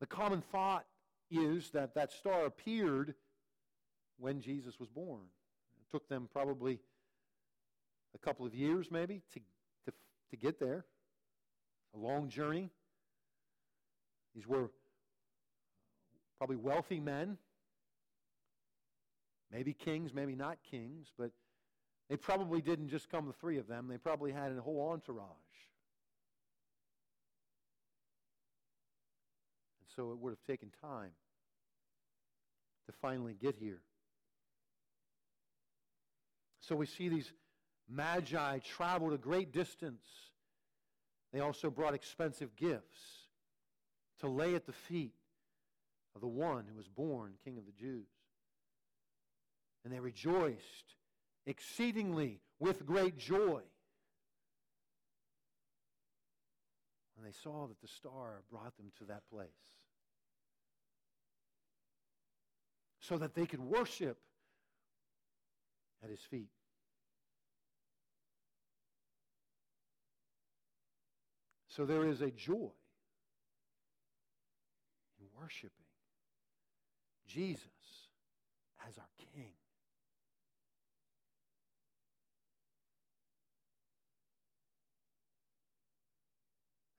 The 0.00 0.06
common 0.06 0.42
thought 0.42 0.86
is 1.30 1.70
that 1.70 1.94
that 1.94 2.10
star 2.10 2.44
appeared 2.44 3.14
when 4.18 4.40
Jesus 4.40 4.80
was 4.80 4.88
born. 4.88 5.22
It 5.80 5.90
took 5.92 6.08
them 6.08 6.28
probably 6.32 6.80
a 8.14 8.18
couple 8.18 8.44
of 8.46 8.54
years, 8.54 8.90
maybe, 8.90 9.22
to 9.32 9.40
to 10.30 10.36
get 10.36 10.58
there. 10.58 10.84
A 11.94 11.98
long 11.98 12.28
journey. 12.28 12.70
These 14.34 14.46
were 14.46 14.70
probably 16.38 16.56
wealthy 16.56 17.00
men, 17.00 17.36
maybe 19.52 19.74
kings, 19.74 20.14
maybe 20.14 20.34
not 20.34 20.58
kings, 20.70 21.08
but 21.18 21.32
they 22.08 22.16
probably 22.16 22.60
didn't 22.62 22.88
just 22.88 23.10
come 23.10 23.26
the 23.26 23.32
three 23.34 23.58
of 23.58 23.66
them. 23.66 23.88
They 23.88 23.98
probably 23.98 24.32
had 24.32 24.52
a 24.56 24.60
whole 24.60 24.90
entourage. 24.90 25.26
And 29.80 29.88
so 29.96 30.12
it 30.12 30.18
would 30.18 30.30
have 30.30 30.42
taken 30.46 30.70
time 30.80 31.10
to 32.86 32.92
finally 33.02 33.34
get 33.34 33.56
here. 33.60 33.80
So 36.60 36.74
we 36.74 36.86
see 36.86 37.08
these 37.08 37.30
Magi 37.90 38.58
traveled 38.60 39.12
a 39.12 39.18
great 39.18 39.52
distance. 39.52 40.06
They 41.32 41.40
also 41.40 41.70
brought 41.70 41.94
expensive 41.94 42.54
gifts 42.56 43.28
to 44.20 44.28
lay 44.28 44.54
at 44.54 44.66
the 44.66 44.72
feet 44.72 45.14
of 46.14 46.20
the 46.20 46.28
one 46.28 46.66
who 46.68 46.76
was 46.76 46.88
born 46.88 47.34
King 47.44 47.58
of 47.58 47.66
the 47.66 47.72
Jews. 47.72 48.06
And 49.84 49.92
they 49.92 50.00
rejoiced 50.00 50.94
exceedingly 51.46 52.40
with 52.58 52.86
great 52.86 53.18
joy 53.18 53.62
when 57.16 57.24
they 57.24 57.32
saw 57.42 57.66
that 57.66 57.80
the 57.80 57.88
star 57.88 58.42
brought 58.50 58.76
them 58.76 58.92
to 58.98 59.04
that 59.06 59.22
place 59.30 59.48
so 63.00 63.18
that 63.18 63.34
they 63.34 63.46
could 63.46 63.60
worship 63.60 64.18
at 66.04 66.10
his 66.10 66.20
feet. 66.20 66.50
So 71.70 71.86
there 71.86 72.04
is 72.04 72.20
a 72.20 72.30
joy 72.32 72.72
in 75.20 75.26
worshiping 75.40 75.70
Jesus 77.28 77.64
as 78.88 78.98
our 78.98 79.04
King. 79.18 79.52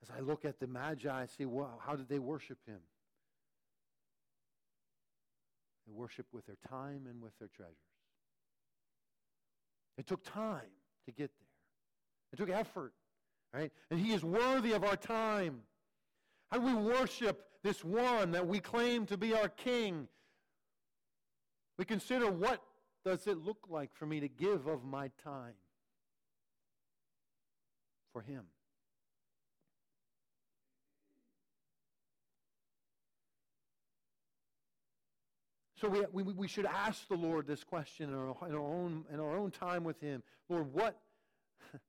As 0.02 0.08
I 0.16 0.20
look 0.20 0.46
at 0.46 0.58
the 0.58 0.66
Magi, 0.66 1.08
I 1.08 1.26
see, 1.26 1.44
how 1.44 1.94
did 1.94 2.08
they 2.08 2.18
worship 2.18 2.58
him? 2.66 2.80
They 5.86 5.92
worshiped 5.92 6.32
with 6.32 6.46
their 6.46 6.56
time 6.68 7.02
and 7.08 7.20
with 7.20 7.38
their 7.38 7.48
treasures. 7.54 7.76
It 9.98 10.06
took 10.06 10.24
time 10.24 10.72
to 11.04 11.12
get 11.12 11.30
there. 11.38 12.32
It 12.32 12.36
took 12.38 12.48
effort. 12.48 12.94
Right? 13.54 13.72
And 13.90 14.00
he 14.00 14.12
is 14.12 14.24
worthy 14.24 14.72
of 14.72 14.84
our 14.84 14.96
time. 14.96 15.60
How 16.50 16.58
do 16.58 16.66
we 16.66 16.74
worship 16.74 17.44
this 17.62 17.84
one 17.84 18.32
that 18.32 18.46
we 18.46 18.60
claim 18.60 19.06
to 19.06 19.16
be 19.16 19.34
our 19.34 19.48
king? 19.48 20.08
We 21.78 21.84
consider 21.84 22.30
what 22.30 22.62
does 23.04 23.26
it 23.26 23.38
look 23.38 23.66
like 23.68 23.94
for 23.94 24.06
me 24.06 24.20
to 24.20 24.28
give 24.28 24.66
of 24.66 24.84
my 24.84 25.10
time 25.22 25.54
for 28.12 28.22
him? 28.22 28.44
So 35.82 35.88
we, 35.88 36.22
we, 36.22 36.32
we 36.32 36.46
should 36.46 36.66
ask 36.66 37.08
the 37.08 37.16
Lord 37.16 37.48
this 37.48 37.64
question 37.64 38.08
in 38.08 38.14
our, 38.14 38.36
in 38.48 38.54
our, 38.54 38.60
own, 38.60 39.04
in 39.12 39.18
our 39.18 39.36
own 39.36 39.50
time 39.50 39.82
with 39.82 40.00
him. 40.00 40.22
Lord, 40.48 40.72
what, 40.72 40.96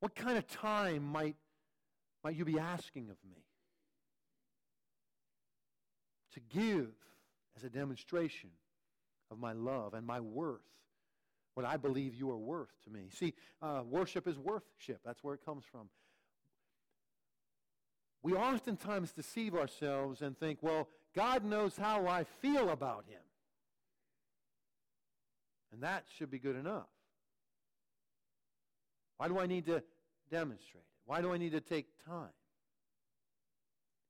what 0.00 0.14
kind 0.14 0.36
of 0.36 0.46
time 0.46 1.04
might, 1.04 1.36
might 2.24 2.34
you 2.34 2.44
be 2.44 2.58
asking 2.58 3.10
of 3.10 3.16
me? 3.28 3.44
To 6.34 6.40
give 6.40 6.88
as 7.56 7.64
a 7.64 7.70
demonstration 7.70 8.50
of 9.30 9.38
my 9.38 9.52
love 9.52 9.94
and 9.94 10.06
my 10.06 10.20
worth, 10.20 10.60
what 11.54 11.66
I 11.66 11.76
believe 11.76 12.14
you 12.14 12.30
are 12.30 12.38
worth 12.38 12.70
to 12.84 12.90
me. 12.90 13.08
See, 13.10 13.34
uh, 13.60 13.82
worship 13.88 14.26
is 14.26 14.38
worthship. 14.38 15.00
That's 15.04 15.22
where 15.22 15.34
it 15.34 15.44
comes 15.44 15.64
from. 15.70 15.88
We 18.22 18.34
oftentimes 18.34 19.12
deceive 19.12 19.54
ourselves 19.54 20.22
and 20.22 20.38
think, 20.38 20.58
well, 20.62 20.88
God 21.14 21.44
knows 21.44 21.76
how 21.76 22.06
I 22.06 22.24
feel 22.24 22.68
about 22.68 23.04
him. 23.08 23.20
And 25.72 25.82
that 25.82 26.04
should 26.16 26.30
be 26.30 26.38
good 26.38 26.56
enough. 26.56 26.88
Why 29.20 29.28
do 29.28 29.38
I 29.38 29.44
need 29.44 29.66
to 29.66 29.82
demonstrate 30.30 30.82
it? 30.82 31.02
Why 31.04 31.20
do 31.20 31.30
I 31.30 31.36
need 31.36 31.52
to 31.52 31.60
take 31.60 31.84
time? 32.06 32.32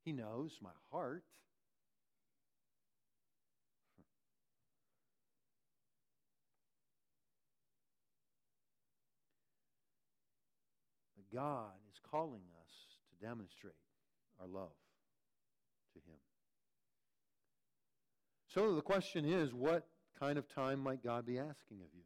He 0.04 0.12
knows 0.12 0.56
my 0.62 0.70
heart. 0.92 1.24
God 11.34 11.72
is 11.92 11.98
calling 12.08 12.42
us 12.60 12.70
to 13.08 13.26
demonstrate 13.26 13.74
our 14.40 14.46
love 14.46 14.70
to 15.94 15.98
Him. 16.08 16.18
So 18.54 18.76
the 18.76 18.82
question 18.82 19.24
is, 19.24 19.52
what 19.52 19.88
kind 20.20 20.38
of 20.38 20.48
time 20.54 20.78
might 20.78 21.02
God 21.02 21.26
be 21.26 21.36
asking 21.36 21.78
of 21.80 21.88
you? 21.92 22.04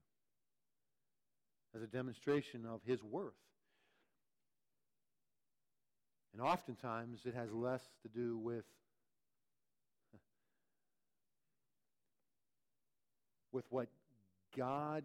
As 1.74 1.82
a 1.82 1.87
demonstration 1.87 2.64
of 2.66 2.80
his 2.84 3.02
worth. 3.02 3.32
And 6.32 6.42
oftentimes 6.42 7.20
it 7.26 7.34
has 7.34 7.52
less 7.52 7.82
to 8.02 8.08
do 8.08 8.38
with 8.38 8.64
with 13.52 13.64
what 13.70 13.88
God 14.56 15.04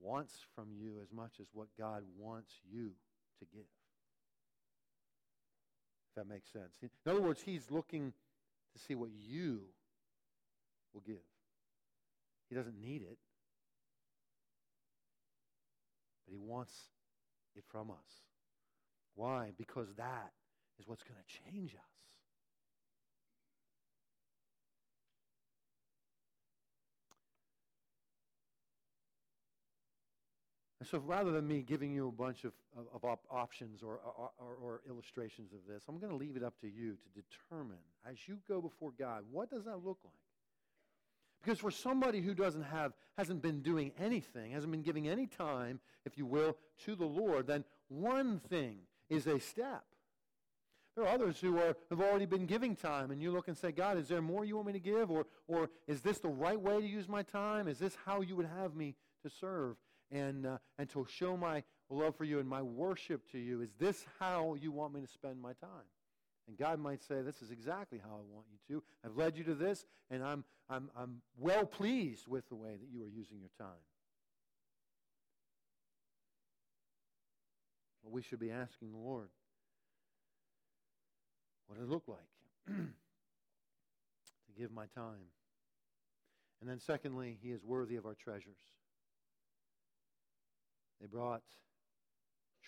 wants 0.00 0.34
from 0.54 0.68
you 0.74 0.94
as 1.02 1.12
much 1.12 1.32
as 1.40 1.46
what 1.52 1.68
God 1.78 2.02
wants 2.18 2.52
you 2.70 2.92
to 3.38 3.44
give. 3.52 3.66
If 6.08 6.16
that 6.16 6.26
makes 6.26 6.50
sense. 6.50 6.74
In 6.82 6.88
other 7.10 7.20
words, 7.20 7.42
he's 7.42 7.70
looking 7.70 8.12
to 8.74 8.82
see 8.82 8.94
what 8.94 9.10
you 9.28 9.60
will 10.94 11.02
give. 11.06 11.22
He 12.48 12.54
doesn't 12.54 12.80
need 12.80 13.02
it, 13.02 13.18
he 16.32 16.38
wants 16.38 16.72
it 17.54 17.64
from 17.70 17.90
us. 17.90 18.22
Why? 19.14 19.52
Because 19.58 19.88
that 19.98 20.32
is 20.80 20.88
what's 20.88 21.02
going 21.02 21.20
to 21.20 21.50
change 21.50 21.74
us. 21.74 21.80
And 30.80 30.88
so 30.88 30.98
rather 30.98 31.30
than 31.30 31.46
me 31.46 31.62
giving 31.62 31.92
you 31.92 32.08
a 32.08 32.10
bunch 32.10 32.42
of, 32.42 32.52
of, 32.76 32.86
of 32.92 33.04
op- 33.04 33.24
options 33.30 33.82
or, 33.84 34.00
or, 34.16 34.30
or, 34.60 34.80
illustrations 34.90 35.52
of 35.52 35.60
this, 35.72 35.84
I'm 35.88 36.00
going 36.00 36.10
to 36.10 36.16
leave 36.16 36.34
it 36.34 36.42
up 36.42 36.58
to 36.60 36.66
you 36.66 36.96
to 36.96 37.22
determine 37.22 37.78
as 38.04 38.16
you 38.26 38.38
go 38.48 38.60
before 38.60 38.90
God, 38.98 39.22
what 39.30 39.48
does 39.48 39.64
that 39.66 39.84
look 39.84 39.98
like? 40.02 40.21
Because 41.42 41.58
for 41.58 41.70
somebody 41.70 42.20
who 42.20 42.34
doesn't 42.34 42.62
have, 42.62 42.92
hasn't 43.18 43.42
been 43.42 43.60
doing 43.62 43.92
anything, 43.98 44.52
hasn't 44.52 44.70
been 44.70 44.82
giving 44.82 45.08
any 45.08 45.26
time, 45.26 45.80
if 46.04 46.16
you 46.16 46.24
will, 46.24 46.56
to 46.84 46.94
the 46.94 47.04
Lord, 47.04 47.46
then 47.46 47.64
one 47.88 48.38
thing 48.48 48.78
is 49.10 49.26
a 49.26 49.40
step. 49.40 49.84
There 50.94 51.04
are 51.04 51.14
others 51.14 51.40
who 51.40 51.58
are, 51.58 51.74
have 51.90 52.00
already 52.00 52.26
been 52.26 52.46
giving 52.46 52.76
time, 52.76 53.10
and 53.10 53.20
you 53.20 53.32
look 53.32 53.48
and 53.48 53.56
say, 53.56 53.72
God, 53.72 53.98
is 53.98 54.08
there 54.08 54.22
more 54.22 54.44
you 54.44 54.56
want 54.56 54.68
me 54.68 54.72
to 54.74 54.78
give? 54.78 55.10
Or, 55.10 55.26
or 55.48 55.70
is 55.88 56.00
this 56.02 56.18
the 56.18 56.28
right 56.28 56.60
way 56.60 56.80
to 56.80 56.86
use 56.86 57.08
my 57.08 57.22
time? 57.22 57.66
Is 57.66 57.78
this 57.78 57.96
how 58.04 58.20
you 58.20 58.36
would 58.36 58.48
have 58.58 58.74
me 58.74 58.94
to 59.24 59.30
serve? 59.30 59.76
and, 60.12 60.46
uh, 60.46 60.58
and 60.78 60.88
to 60.90 61.06
show 61.08 61.36
my 61.36 61.64
love 61.90 62.14
for 62.16 62.24
you 62.24 62.38
and 62.38 62.48
my 62.48 62.62
worship 62.62 63.30
to 63.32 63.38
you. 63.38 63.62
Is 63.62 63.70
this 63.78 64.04
how 64.20 64.54
you 64.60 64.70
want 64.70 64.94
me 64.94 65.00
to 65.00 65.08
spend 65.08 65.40
my 65.40 65.54
time? 65.54 65.88
And 66.48 66.56
God 66.56 66.80
might 66.80 67.02
say, 67.02 67.22
This 67.22 67.40
is 67.42 67.50
exactly 67.50 67.98
how 68.02 68.10
I 68.10 68.22
want 68.34 68.46
you 68.50 68.76
to. 68.76 68.82
I've 69.04 69.16
led 69.16 69.36
you 69.36 69.44
to 69.44 69.54
this, 69.54 69.84
and 70.10 70.22
I'm, 70.22 70.44
I'm, 70.68 70.90
I'm 70.96 71.22
well 71.38 71.64
pleased 71.64 72.26
with 72.26 72.48
the 72.48 72.56
way 72.56 72.70
that 72.70 72.88
you 72.92 73.02
are 73.02 73.08
using 73.08 73.38
your 73.38 73.50
time. 73.58 73.78
Well, 78.02 78.12
we 78.12 78.22
should 78.22 78.40
be 78.40 78.50
asking 78.50 78.90
the 78.90 78.98
Lord, 78.98 79.28
what 81.66 81.78
does 81.78 81.88
it 81.88 81.90
look 81.90 82.08
like 82.08 82.18
to 82.66 82.72
give 84.58 84.72
my 84.72 84.86
time? 84.94 85.30
And 86.60 86.68
then, 86.68 86.80
secondly, 86.80 87.38
He 87.40 87.50
is 87.50 87.64
worthy 87.64 87.96
of 87.96 88.06
our 88.06 88.14
treasures. 88.14 88.58
They 91.00 91.06
brought 91.06 91.42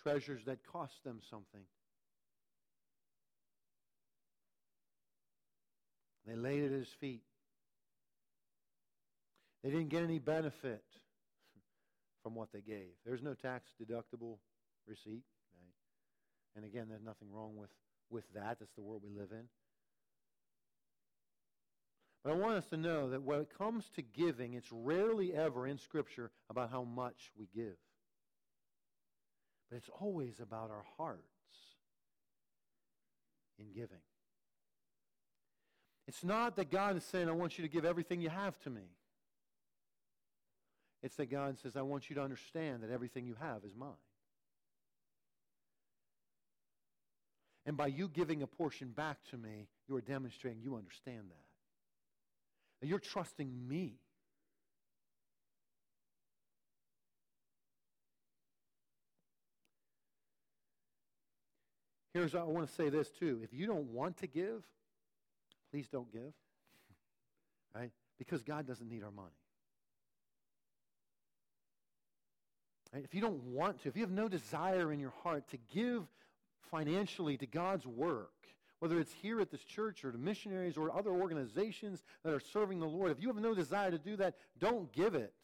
treasures 0.03 0.45
that 0.47 0.59
cost 0.65 1.03
them 1.05 1.21
something. 1.29 1.63
They 6.27 6.37
laid 6.37 6.63
it 6.63 6.73
at 6.73 6.79
his 6.79 6.89
feet. 6.89 7.23
They 9.63 9.71
didn't 9.71 9.89
get 9.89 10.03
any 10.03 10.19
benefit 10.19 10.85
from 12.23 12.35
what 12.35 12.53
they 12.53 12.61
gave. 12.61 12.93
There's 13.05 13.23
no 13.23 13.35
tax 13.35 13.71
deductible 13.81 14.39
receipt. 14.87 15.25
Right? 15.59 15.75
And 16.57 16.65
again, 16.65 16.87
there's 16.89 17.05
nothing 17.05 17.29
wrong 17.33 17.57
with, 17.57 17.71
with 18.11 18.25
that. 18.35 18.59
That's 18.61 18.75
the 18.75 18.83
world 18.83 19.03
we 19.05 19.19
live 19.19 19.31
in. 19.33 19.45
But 22.23 22.33
I 22.33 22.37
want 22.37 22.57
us 22.57 22.67
to 22.69 22.79
know 22.79 23.11
that 23.11 23.23
when 23.23 23.41
it 23.41 23.51
comes 23.59 23.91
to 23.97 24.03
giving, 24.03 24.55
it's 24.55 24.73
rarely 24.73 25.35
ever 25.35 25.67
in 25.67 25.79
Scripture 25.79 26.31
about 26.49 26.71
how 26.71 26.83
much 26.83 27.31
we 27.39 27.49
give. 27.55 27.77
But 29.71 29.77
it's 29.77 29.91
always 30.01 30.41
about 30.41 30.71
our 30.71 30.85
hearts 30.97 31.21
in 33.59 33.67
giving. 33.75 33.99
It's 36.07 36.23
not 36.23 36.57
that 36.57 36.71
God 36.71 36.97
is 36.97 37.05
saying, 37.05 37.29
I 37.29 37.33
want 37.33 37.59
you 37.59 37.63
to 37.63 37.69
give 37.69 37.85
everything 37.85 38.21
you 38.21 38.29
have 38.29 38.59
to 38.61 38.71
me. 38.71 38.83
It's 41.03 41.17
that 41.17 41.31
God 41.31 41.59
says, 41.59 41.77
I 41.77 41.83
want 41.83 42.09
you 42.09 42.17
to 42.17 42.23
understand 42.23 42.83
that 42.83 42.91
everything 42.91 43.27
you 43.27 43.37
have 43.41 43.65
is 43.65 43.75
mine. 43.75 43.91
And 47.67 47.77
by 47.77 47.87
you 47.87 48.09
giving 48.09 48.43
a 48.43 48.47
portion 48.47 48.89
back 48.89 49.19
to 49.31 49.39
me, 49.39 49.69
you 49.89 49.97
are 49.97 50.03
demonstrating 50.03 50.61
you 50.63 50.77
understand 50.77 51.25
that. 51.29 51.45
That 52.81 52.87
you're 52.89 52.99
trusting 52.99 53.51
me 53.69 53.95
Here's, 62.15 62.37
I 62.37 62.45
want 62.45 62.69
to 62.69 62.73
say 62.73 62.91
this 62.91 63.11
too. 63.11 63.41
If 63.43 63.53
you 63.53 63.67
don't 63.67 63.91
want 63.91 64.19
to 64.19 64.29
give, 64.29 64.63
please 65.75 65.89
don't 65.89 66.13
give. 66.13 66.33
Right? 67.75 67.91
Because 68.17 68.45
God 68.45 68.65
doesn't 68.65 68.89
need 68.89 69.03
our 69.03 69.11
money. 69.11 69.35
Right? 72.93 73.03
If 73.03 73.13
you 73.13 73.21
don't 73.21 73.43
want 73.43 73.83
to, 73.83 73.89
if 73.89 73.97
you 73.97 74.03
have 74.03 74.13
no 74.13 74.29
desire 74.29 74.93
in 74.93 75.01
your 75.01 75.13
heart 75.25 75.49
to 75.49 75.59
give 75.75 76.05
financially 76.71 77.37
to 77.39 77.47
God's 77.49 77.85
work, 77.89 78.31
whether 78.79 79.01
it's 79.01 79.13
here 79.21 79.41
at 79.41 79.51
this 79.51 79.65
church 79.65 80.05
or 80.05 80.13
to 80.13 80.19
missionaries 80.19 80.77
or 80.77 80.97
other 80.97 81.11
organizations 81.11 82.05
that 82.23 82.33
are 82.33 82.43
serving 82.53 82.79
the 82.79 82.87
Lord, 82.87 83.11
if 83.11 83.21
you 83.21 83.27
have 83.27 83.39
no 83.39 83.53
desire 83.53 83.91
to 83.91 83.99
do 83.99 84.15
that, 84.19 84.37
don't 84.61 84.93
give 84.93 85.17
it. 85.17 85.35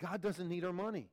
God 0.00 0.22
doesn't 0.22 0.48
need 0.48 0.64
our 0.64 0.72
money. 0.72 1.10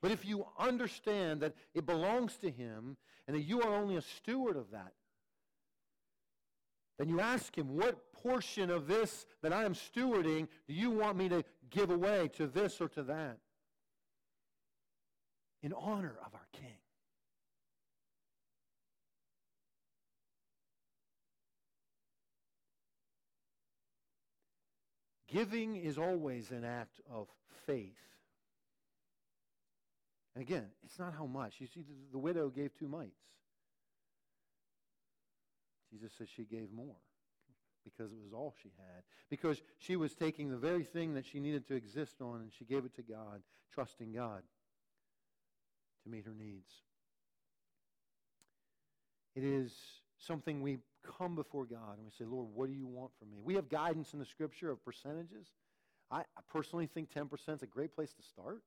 But 0.00 0.12
if 0.12 0.24
you 0.24 0.46
understand 0.56 1.40
that 1.40 1.54
it 1.74 1.86
belongs 1.86 2.36
to 2.36 2.50
Him 2.52 2.96
and 3.26 3.36
that 3.36 3.42
you 3.42 3.62
are 3.62 3.74
only 3.74 3.96
a 3.96 4.02
steward 4.02 4.56
of 4.56 4.70
that, 4.70 4.92
then 6.98 7.08
you 7.08 7.20
ask 7.20 7.56
Him, 7.56 7.76
what 7.76 8.12
portion 8.12 8.70
of 8.70 8.86
this 8.86 9.24
that 9.42 9.52
I 9.52 9.64
am 9.64 9.74
stewarding 9.74 10.48
do 10.66 10.74
you 10.74 10.90
want 10.90 11.16
me 11.16 11.28
to 11.28 11.44
give 11.70 11.90
away 11.90 12.28
to 12.34 12.46
this 12.46 12.80
or 12.80 12.88
to 12.88 13.02
that? 13.04 13.38
In 15.62 15.72
honor 15.72 16.16
of 16.24 16.34
our 16.34 16.46
King. 16.52 16.78
Giving 25.28 25.76
is 25.76 25.98
always 25.98 26.50
an 26.50 26.64
act 26.64 27.00
of 27.12 27.28
faith. 27.66 27.98
And 30.34 30.42
again, 30.42 30.66
it's 30.84 30.98
not 30.98 31.14
how 31.14 31.26
much. 31.26 31.56
You 31.58 31.66
see, 31.66 31.84
the, 32.12 32.18
widow 32.18 32.48
gave 32.48 32.72
two 32.78 32.88
mites. 32.88 33.20
Jesus 35.90 36.12
said 36.16 36.28
she 36.28 36.44
gave 36.44 36.72
more 36.72 36.96
because 37.84 38.12
it 38.12 38.18
was 38.22 38.32
all 38.32 38.54
she 38.62 38.70
had. 38.76 39.02
Because 39.30 39.62
she 39.78 39.96
was 39.96 40.14
taking 40.14 40.50
the 40.50 40.56
very 40.56 40.84
thing 40.84 41.14
that 41.14 41.24
she 41.24 41.40
needed 41.40 41.66
to 41.68 41.74
exist 41.74 42.16
on 42.20 42.40
and 42.40 42.52
she 42.52 42.64
gave 42.64 42.84
it 42.84 42.94
to 42.96 43.02
God, 43.02 43.42
trusting 43.72 44.12
God 44.12 44.42
to 46.04 46.10
meet 46.10 46.24
her 46.24 46.34
needs. 46.34 46.70
It 49.34 49.44
is 49.44 49.72
something 50.18 50.62
we 50.62 50.78
come 51.18 51.34
before 51.34 51.64
God 51.64 51.96
and 51.96 52.04
we 52.04 52.10
say, 52.10 52.24
Lord, 52.24 52.48
what 52.54 52.68
do 52.68 52.74
you 52.74 52.86
want 52.86 53.12
from 53.18 53.30
me? 53.30 53.38
We 53.42 53.54
have 53.54 53.68
guidance 53.68 54.12
in 54.12 54.18
the 54.18 54.26
scripture 54.26 54.70
of 54.70 54.84
percentages. 54.84 55.46
I, 56.10 56.20
I 56.20 56.40
personally 56.52 56.86
think 56.86 57.10
10% 57.12 57.30
is 57.54 57.62
a 57.62 57.66
great 57.66 57.94
place 57.94 58.12
to 58.14 58.22
start. 58.22 58.62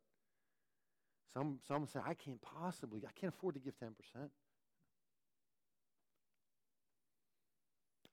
Some, 1.34 1.60
some 1.68 1.88
say, 1.88 2.00
I 2.06 2.14
can't 2.14 2.42
possibly, 2.42 3.02
I 3.06 3.12
can't 3.20 3.34
afford 3.34 3.56
to 3.56 3.62
give 3.62 3.74
10%. 3.80 3.90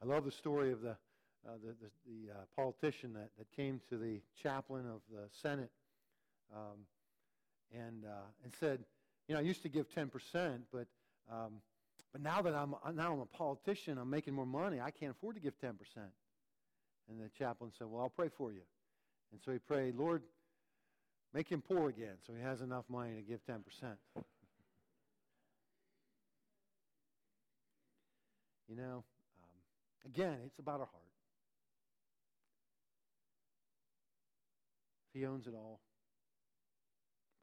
I 0.02 0.06
love 0.06 0.24
the 0.24 0.30
story 0.30 0.72
of 0.72 0.82
the, 0.82 0.90
uh, 0.90 1.54
the, 1.64 1.74
the, 1.80 1.90
the 2.06 2.32
uh, 2.32 2.44
politician 2.56 3.12
that, 3.14 3.30
that 3.38 3.50
came 3.56 3.80
to 3.88 3.96
the 3.96 4.20
chaplain 4.42 4.86
of 4.86 5.00
the 5.10 5.28
Senate 5.42 5.70
um, 6.54 6.78
and, 7.72 8.04
uh, 8.04 8.26
and 8.44 8.52
said, 8.58 8.84
you 9.26 9.34
know, 9.34 9.40
I 9.40 9.44
used 9.44 9.62
to 9.62 9.68
give 9.68 9.86
10%, 9.90 10.10
but, 10.72 10.86
um, 11.30 11.60
but 12.12 12.22
now 12.22 12.40
that 12.42 12.54
I'm, 12.54 12.74
now 12.94 13.12
I'm 13.12 13.20
a 13.20 13.26
politician, 13.26 13.98
I'm 13.98 14.10
making 14.10 14.34
more 14.34 14.46
money, 14.46 14.80
I 14.80 14.90
can't 14.90 15.12
afford 15.12 15.34
to 15.34 15.40
give 15.40 15.58
10%. 15.60 15.72
And 17.10 17.20
the 17.20 17.28
chaplain 17.38 17.72
said, 17.76 17.86
well, 17.90 18.02
I'll 18.02 18.08
pray 18.08 18.28
for 18.28 18.52
you. 18.52 18.62
And 19.32 19.40
so 19.44 19.52
he 19.52 19.58
prayed, 19.58 19.96
Lord, 19.96 20.22
Make 21.34 21.48
him 21.50 21.60
poor 21.60 21.88
again 21.88 22.14
so 22.26 22.32
he 22.32 22.42
has 22.42 22.60
enough 22.62 22.84
money 22.88 23.14
to 23.14 23.22
give 23.22 23.40
10%. 23.46 23.60
you 28.68 28.76
know, 28.76 29.04
again, 30.06 30.38
it's 30.44 30.58
about 30.58 30.80
our 30.80 30.86
heart. 30.86 31.04
He 35.12 35.26
owns 35.26 35.46
it 35.46 35.54
all. 35.54 35.80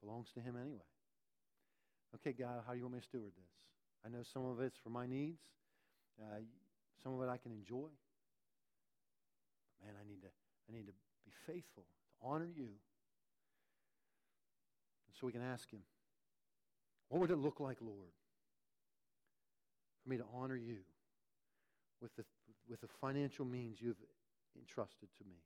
belongs 0.00 0.28
to 0.34 0.40
Him 0.40 0.56
anyway. 0.60 0.86
Okay, 2.14 2.32
God, 2.32 2.62
how 2.66 2.72
do 2.72 2.78
you 2.78 2.84
want 2.84 2.94
me 2.94 3.00
to 3.00 3.04
steward 3.04 3.32
this? 3.36 3.50
I 4.04 4.08
know 4.08 4.22
some 4.32 4.44
of 4.46 4.60
it's 4.60 4.78
for 4.82 4.90
my 4.90 5.06
needs. 5.06 5.42
Uh, 6.20 6.38
some 7.02 7.14
of 7.14 7.22
it 7.22 7.30
I 7.30 7.36
can 7.36 7.52
enjoy. 7.52 7.88
But 9.68 9.86
man, 9.86 9.94
I 10.00 10.08
need 10.08 10.22
to, 10.22 10.28
I 10.68 10.72
need 10.72 10.86
to 10.86 10.92
be 11.24 11.32
faithful, 11.46 11.82
to 11.82 12.26
honor 12.26 12.46
you. 12.46 12.64
And 15.04 15.14
so 15.20 15.26
we 15.26 15.32
can 15.32 15.42
ask 15.42 15.70
him, 15.70 15.80
what 17.08 17.20
would 17.20 17.30
it 17.30 17.38
look 17.38 17.60
like, 17.60 17.78
Lord, 17.80 18.12
for 20.02 20.08
me 20.08 20.16
to 20.16 20.24
honor 20.34 20.56
you 20.56 20.78
with 22.00 22.14
the, 22.16 22.24
with 22.68 22.80
the 22.80 22.88
financial 23.00 23.44
means 23.44 23.78
you've 23.80 23.96
entrusted 24.56 25.08
to 25.18 25.24
me, 25.24 25.36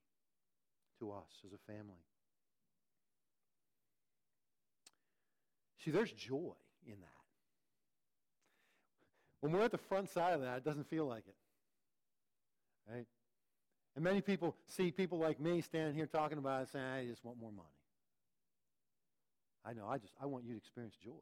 to 0.98 1.12
us 1.12 1.42
as 1.44 1.52
a 1.52 1.72
family? 1.72 2.04
See, 5.84 5.90
there's 5.90 6.12
joy 6.12 6.54
in 6.86 7.00
that. 7.00 7.20
When 9.40 9.52
we're 9.52 9.62
at 9.62 9.72
the 9.72 9.78
front 9.78 10.10
side 10.10 10.34
of 10.34 10.42
that, 10.42 10.58
it 10.58 10.64
doesn't 10.64 10.88
feel 10.88 11.06
like 11.06 11.24
it. 11.26 11.34
Right? 12.90 13.06
And 13.94 14.04
many 14.04 14.20
people 14.20 14.56
see 14.66 14.90
people 14.90 15.18
like 15.18 15.40
me 15.40 15.62
standing 15.62 15.94
here 15.94 16.06
talking 16.06 16.38
about 16.38 16.62
it 16.62 16.68
saying, 16.70 16.84
I 16.84 17.06
just 17.06 17.24
want 17.24 17.38
more 17.40 17.50
money. 17.50 17.68
I 19.64 19.72
know, 19.72 19.86
I 19.88 19.98
just 19.98 20.14
I 20.20 20.26
want 20.26 20.44
you 20.44 20.52
to 20.52 20.56
experience 20.56 20.94
joy. 21.02 21.20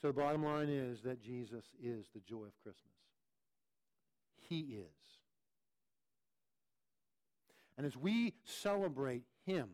So 0.00 0.08
the 0.08 0.12
bottom 0.12 0.44
line 0.44 0.68
is 0.68 1.02
that 1.02 1.20
Jesus 1.20 1.64
is 1.82 2.06
the 2.14 2.20
joy 2.20 2.44
of 2.44 2.56
Christmas. 2.62 2.94
He 4.48 4.60
is. 4.60 4.84
And 7.76 7.86
as 7.86 7.96
we 7.96 8.34
celebrate 8.44 9.24
Him, 9.44 9.68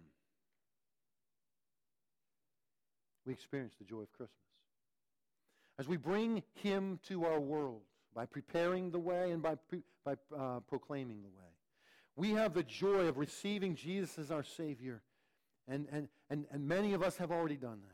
we 3.27 3.33
experience 3.33 3.75
the 3.79 3.85
joy 3.85 4.01
of 4.01 4.13
Christmas. 4.13 4.31
As 5.79 5.89
we 5.89 5.97
bring 5.97 6.43
Him 6.55 7.01
to 7.09 7.25
our 7.25 7.41
world 7.41 7.83
by 8.15 8.27
preparing 8.27 8.91
the 8.91 8.99
way 8.99 9.31
and 9.31 9.43
by, 9.43 9.57
by 10.05 10.15
uh, 10.37 10.61
proclaiming 10.69 11.23
the 11.23 11.29
way, 11.29 11.45
we 12.17 12.31
have 12.31 12.55
the 12.55 12.63
joy 12.63 13.09
of 13.09 13.19
receiving 13.19 13.75
Jesus 13.75 14.19
as 14.19 14.31
our 14.31 14.45
Savior. 14.45 15.03
And, 15.67 15.87
and, 15.91 16.09
and, 16.31 16.47
and 16.51 16.69
many 16.69 16.93
of 16.93 17.03
us 17.03 17.17
have 17.17 17.31
already 17.31 17.57
done 17.57 17.81
that. 17.83 17.94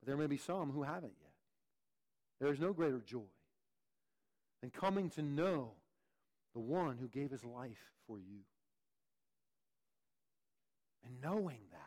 But 0.00 0.06
there 0.06 0.16
may 0.16 0.26
be 0.26 0.36
some 0.36 0.70
who 0.70 0.82
haven't 0.82 1.14
yet. 1.20 1.32
There 2.40 2.52
is 2.52 2.60
no 2.60 2.72
greater 2.72 3.00
joy 3.00 3.30
than 4.60 4.70
coming 4.70 5.10
to 5.10 5.22
know 5.22 5.72
the 6.54 6.60
one 6.60 6.96
who 6.98 7.08
gave 7.08 7.30
his 7.30 7.44
life 7.44 7.92
for 8.06 8.18
you. 8.18 8.40
And 11.04 11.20
knowing 11.22 11.60
that, 11.70 11.78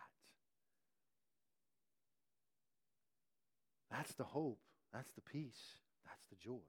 that's 3.90 4.14
the 4.14 4.24
hope, 4.24 4.60
that's 4.94 5.12
the 5.14 5.22
peace, 5.22 5.78
that's 6.06 6.26
the 6.28 6.36
joy. 6.36 6.64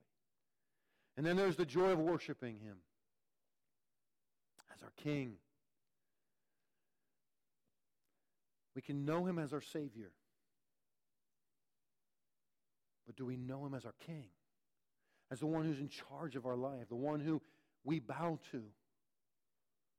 And 1.16 1.26
then 1.26 1.36
there's 1.36 1.56
the 1.56 1.64
joy 1.64 1.90
of 1.90 1.98
worshiping 1.98 2.58
him 2.58 2.76
as 4.74 4.82
our 4.82 4.92
King. 4.96 5.34
We 8.74 8.82
can 8.82 9.04
know 9.04 9.26
him 9.26 9.38
as 9.38 9.52
our 9.52 9.60
Savior. 9.60 10.10
But 13.12 13.18
do 13.18 13.26
we 13.26 13.36
know 13.36 13.66
him 13.66 13.74
as 13.74 13.84
our 13.84 13.94
King? 14.06 14.24
As 15.30 15.40
the 15.40 15.46
one 15.46 15.66
who's 15.66 15.80
in 15.80 15.90
charge 15.90 16.34
of 16.34 16.46
our 16.46 16.56
life, 16.56 16.88
the 16.88 16.94
one 16.94 17.20
who 17.20 17.42
we 17.84 17.98
bow 17.98 18.38
to 18.52 18.62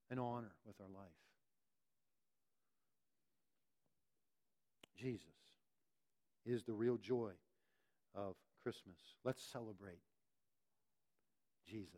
and 0.10 0.20
honor 0.20 0.52
with 0.66 0.76
our 0.80 0.88
life. 0.88 1.12
Jesus 5.00 5.28
is 6.44 6.64
the 6.64 6.74
real 6.74 6.98
joy 6.98 7.32
of 8.16 8.34
Christmas. 8.64 8.98
Let's 9.24 9.44
celebrate 9.44 10.02
Jesus. 11.70 11.92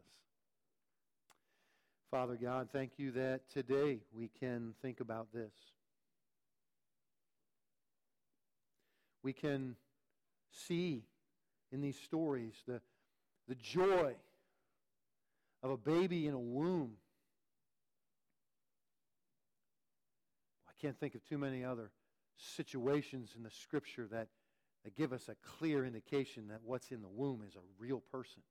Father 2.11 2.35
God, 2.35 2.67
thank 2.73 2.93
you 2.97 3.11
that 3.11 3.49
today 3.53 3.99
we 4.13 4.29
can 4.39 4.73
think 4.81 4.99
about 4.99 5.27
this. 5.33 5.53
We 9.23 9.31
can 9.31 9.77
see 10.67 11.03
in 11.71 11.81
these 11.81 11.99
stories 11.99 12.53
the, 12.67 12.81
the 13.47 13.55
joy 13.55 14.13
of 15.63 15.71
a 15.71 15.77
baby 15.77 16.27
in 16.27 16.33
a 16.33 16.39
womb. 16.39 16.93
I 20.67 20.71
can't 20.81 20.99
think 20.99 21.15
of 21.15 21.23
too 21.27 21.37
many 21.37 21.63
other 21.63 21.91
situations 22.37 23.33
in 23.35 23.43
the 23.43 23.49
scripture 23.49 24.07
that, 24.11 24.27
that 24.83 24.95
give 24.95 25.13
us 25.13 25.29
a 25.29 25.35
clear 25.57 25.85
indication 25.85 26.47
that 26.49 26.59
what's 26.63 26.91
in 26.91 27.01
the 27.01 27.09
womb 27.09 27.41
is 27.47 27.55
a 27.55 27.63
real 27.79 27.99
person 28.11 28.43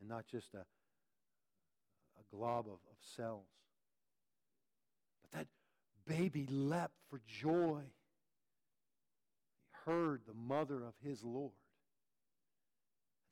and 0.00 0.08
not 0.08 0.26
just 0.26 0.54
a, 0.54 0.58
a 0.58 2.36
glob 2.36 2.66
of, 2.66 2.72
of 2.72 2.96
cells. 3.16 3.46
But 5.22 5.38
that 5.38 5.46
baby 6.06 6.46
leapt 6.48 6.94
for 7.10 7.20
joy. 7.26 7.82
He 9.86 9.92
heard 9.92 10.22
the 10.26 10.34
mother 10.34 10.84
of 10.84 10.94
his 11.02 11.22
Lord 11.22 11.52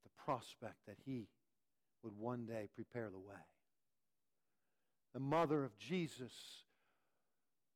at 0.05 0.11
the 0.11 0.25
prospect 0.25 0.77
that 0.87 0.97
he 1.05 1.29
would 2.03 2.13
one 2.19 2.47
day 2.47 2.69
prepare 2.75 3.11
the 3.11 3.19
way. 3.19 3.41
The 5.13 5.21
mother 5.21 5.65
of 5.65 5.77
Jesus, 5.79 6.33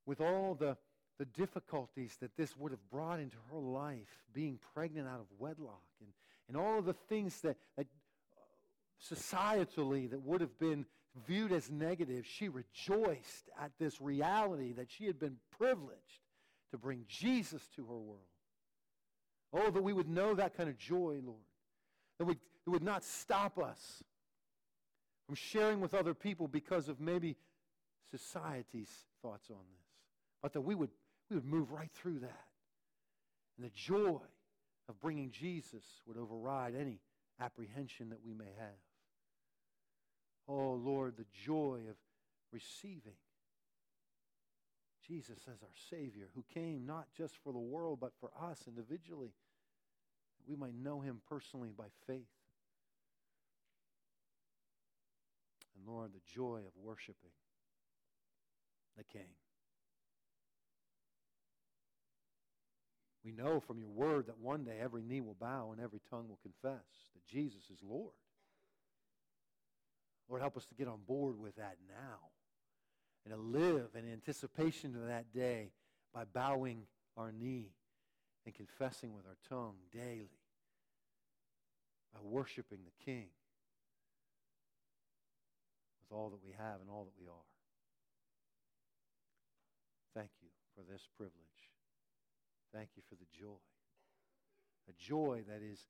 with 0.07 0.21
all 0.21 0.55
the, 0.55 0.77
the 1.19 1.25
difficulties 1.25 2.17
that 2.21 2.37
this 2.37 2.57
would 2.57 2.73
have 2.73 2.91
brought 2.91 3.21
into 3.21 3.37
her 3.53 3.59
life, 3.59 4.25
being 4.33 4.59
pregnant 4.75 5.09
out 5.09 5.21
of 5.21 5.27
wedlock, 5.39 5.83
and, 6.01 6.11
and 6.49 6.57
all 6.57 6.79
of 6.79 6.85
the 6.85 6.93
things 6.93 7.41
that, 7.43 7.57
that 7.77 7.87
uh, 7.87 9.15
societally 9.15 10.11
that 10.11 10.23
would 10.23 10.41
have 10.41 10.59
been 10.59 10.85
viewed 11.27 11.53
as 11.53 11.71
negative, 11.71 12.27
she 12.27 12.49
rejoiced 12.49 13.49
at 13.61 13.73
this 13.79 14.01
reality 14.01 14.73
that 14.73 14.91
she 14.91 15.07
had 15.07 15.19
been 15.19 15.37
privileged 15.57 16.23
to 16.71 16.79
bring 16.79 17.05
Jesus 17.09 17.63
to 17.77 17.85
her 17.87 17.99
world. 17.99 18.27
Oh, 19.53 19.71
that 19.71 19.83
we 19.83 19.93
would 19.93 20.09
know 20.09 20.35
that 20.35 20.57
kind 20.57 20.69
of 20.69 20.77
joy, 20.77 21.21
Lord. 21.25 21.47
That 22.19 22.27
would, 22.27 22.39
it 22.67 22.71
would 22.71 22.83
not 22.83 23.05
stop 23.05 23.59
us 23.59 24.03
from 25.27 25.35
sharing 25.35 25.81
with 25.81 25.95
other 25.95 26.15
people 26.15 26.49
because 26.49 26.89
of 26.89 27.01
maybe 27.01 27.37
society's 28.11 28.91
thoughts 29.23 29.51
on 29.51 29.57
this, 29.57 29.87
but 30.43 30.53
that 30.53 30.61
we 30.61 30.75
would, 30.75 30.91
we 31.31 31.37
would 31.37 31.47
move 31.47 31.71
right 31.73 31.91
through 31.95 32.21
that. 32.21 32.45
And 33.57 33.67
the 33.67 33.73
joy 33.75 34.21
of 34.89 35.01
bringing 35.01 35.31
Jesus 35.31 35.85
would 36.07 36.17
override 36.17 36.75
any 36.75 37.01
apprehension 37.41 38.11
that 38.11 38.25
we 38.25 38.33
may 38.33 38.53
have. 38.59 38.69
Oh, 40.49 40.81
Lord, 40.83 41.17
the 41.17 41.27
joy 41.45 41.81
of 41.89 41.97
receiving 42.53 43.13
Jesus 45.09 45.39
as 45.53 45.63
our 45.63 45.75
Savior, 45.91 46.29
who 46.35 46.45
came 46.53 46.85
not 46.87 47.07
just 47.17 47.35
for 47.43 47.53
the 47.53 47.59
world, 47.59 47.99
but 48.01 48.13
for 48.21 48.31
us 48.41 48.65
individually, 48.67 49.33
that 50.39 50.49
we 50.49 50.57
might 50.57 50.75
know 50.75 51.01
him 51.01 51.21
personally 51.29 51.71
by 51.77 51.87
faith. 52.07 52.29
And 55.77 55.87
Lord, 55.87 56.13
the 56.13 56.21
joy 56.35 56.59
of 56.67 56.73
worshiping 56.83 57.31
the 58.97 59.05
King. 59.05 59.29
We 63.25 63.33
know 63.33 63.61
from 63.61 63.79
your 63.79 63.91
word 63.91 64.27
that 64.27 64.39
one 64.39 64.65
day 64.65 64.79
every 64.81 65.03
knee 65.03 65.21
will 65.21 65.37
bow 65.39 65.71
and 65.73 65.81
every 65.81 66.01
tongue 66.11 66.29
will 66.29 66.41
confess 66.43 66.85
that 67.15 67.27
Jesus 67.27 67.71
is 67.71 67.79
Lord. 67.83 68.15
Lord, 70.29 70.43
help 70.43 70.57
us 70.57 70.67
to 70.67 70.75
get 70.75 70.89
on 70.89 71.01
board 71.07 71.39
with 71.39 71.57
that 71.57 71.77
now 71.89 72.31
and 73.25 73.35
to 73.35 73.41
live 73.41 73.91
in 73.95 74.11
anticipation 74.11 74.95
of 74.95 75.07
that 75.07 75.33
day 75.33 75.71
by 76.15 76.25
bowing 76.25 76.83
our 77.17 77.33
knee 77.33 77.73
and 78.47 78.55
confessing 78.55 79.15
with 79.15 79.27
our 79.27 79.37
tongue 79.49 79.77
daily, 79.93 80.31
by 82.15 82.21
worshiping 82.23 82.79
the 82.85 83.05
King 83.05 83.29
with 86.01 86.17
all 86.17 86.31
that 86.31 86.43
we 86.43 86.53
have 86.57 86.81
and 86.81 86.89
all 86.91 87.05
that 87.05 87.21
we 87.21 87.27
are. 87.27 87.49
Thank 90.15 90.31
you 90.41 90.49
for 90.75 90.83
this 90.91 91.03
privilege. 91.17 91.35
Thank 92.75 92.91
you 92.97 93.03
for 93.09 93.15
the 93.15 93.27
joy. 93.39 93.61
A 94.89 94.93
joy 94.99 95.43
that 95.49 95.63
is 95.63 95.85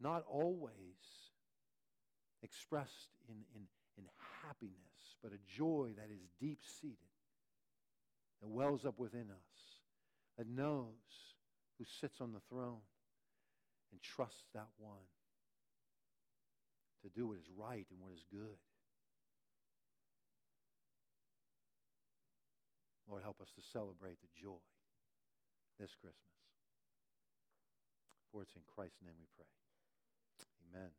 not 0.00 0.24
always 0.28 1.32
expressed 2.42 3.10
in, 3.28 3.36
in, 3.54 3.62
in 3.96 4.04
happiness, 4.42 4.89
but 5.22 5.32
a 5.32 5.56
joy 5.56 5.90
that 5.96 6.10
is 6.12 6.20
deep 6.40 6.60
seated, 6.80 6.96
that 8.40 8.48
wells 8.48 8.84
up 8.84 8.98
within 8.98 9.30
us, 9.30 9.60
that 10.38 10.48
knows 10.48 11.36
who 11.78 11.84
sits 12.00 12.20
on 12.20 12.32
the 12.32 12.40
throne, 12.48 12.80
and 13.92 14.00
trusts 14.00 14.44
that 14.54 14.68
one 14.78 15.08
to 17.02 17.08
do 17.08 17.28
what 17.28 17.38
is 17.38 17.48
right 17.56 17.86
and 17.90 18.00
what 18.00 18.12
is 18.12 18.24
good. 18.30 18.58
Lord, 23.08 23.22
help 23.22 23.40
us 23.40 23.50
to 23.56 23.62
celebrate 23.72 24.20
the 24.20 24.30
joy 24.40 24.62
this 25.80 25.90
Christmas. 26.00 26.14
For 28.30 28.42
it's 28.42 28.54
in 28.54 28.62
Christ's 28.72 29.02
name 29.02 29.18
we 29.18 29.26
pray. 29.34 29.50
Amen. 30.70 30.90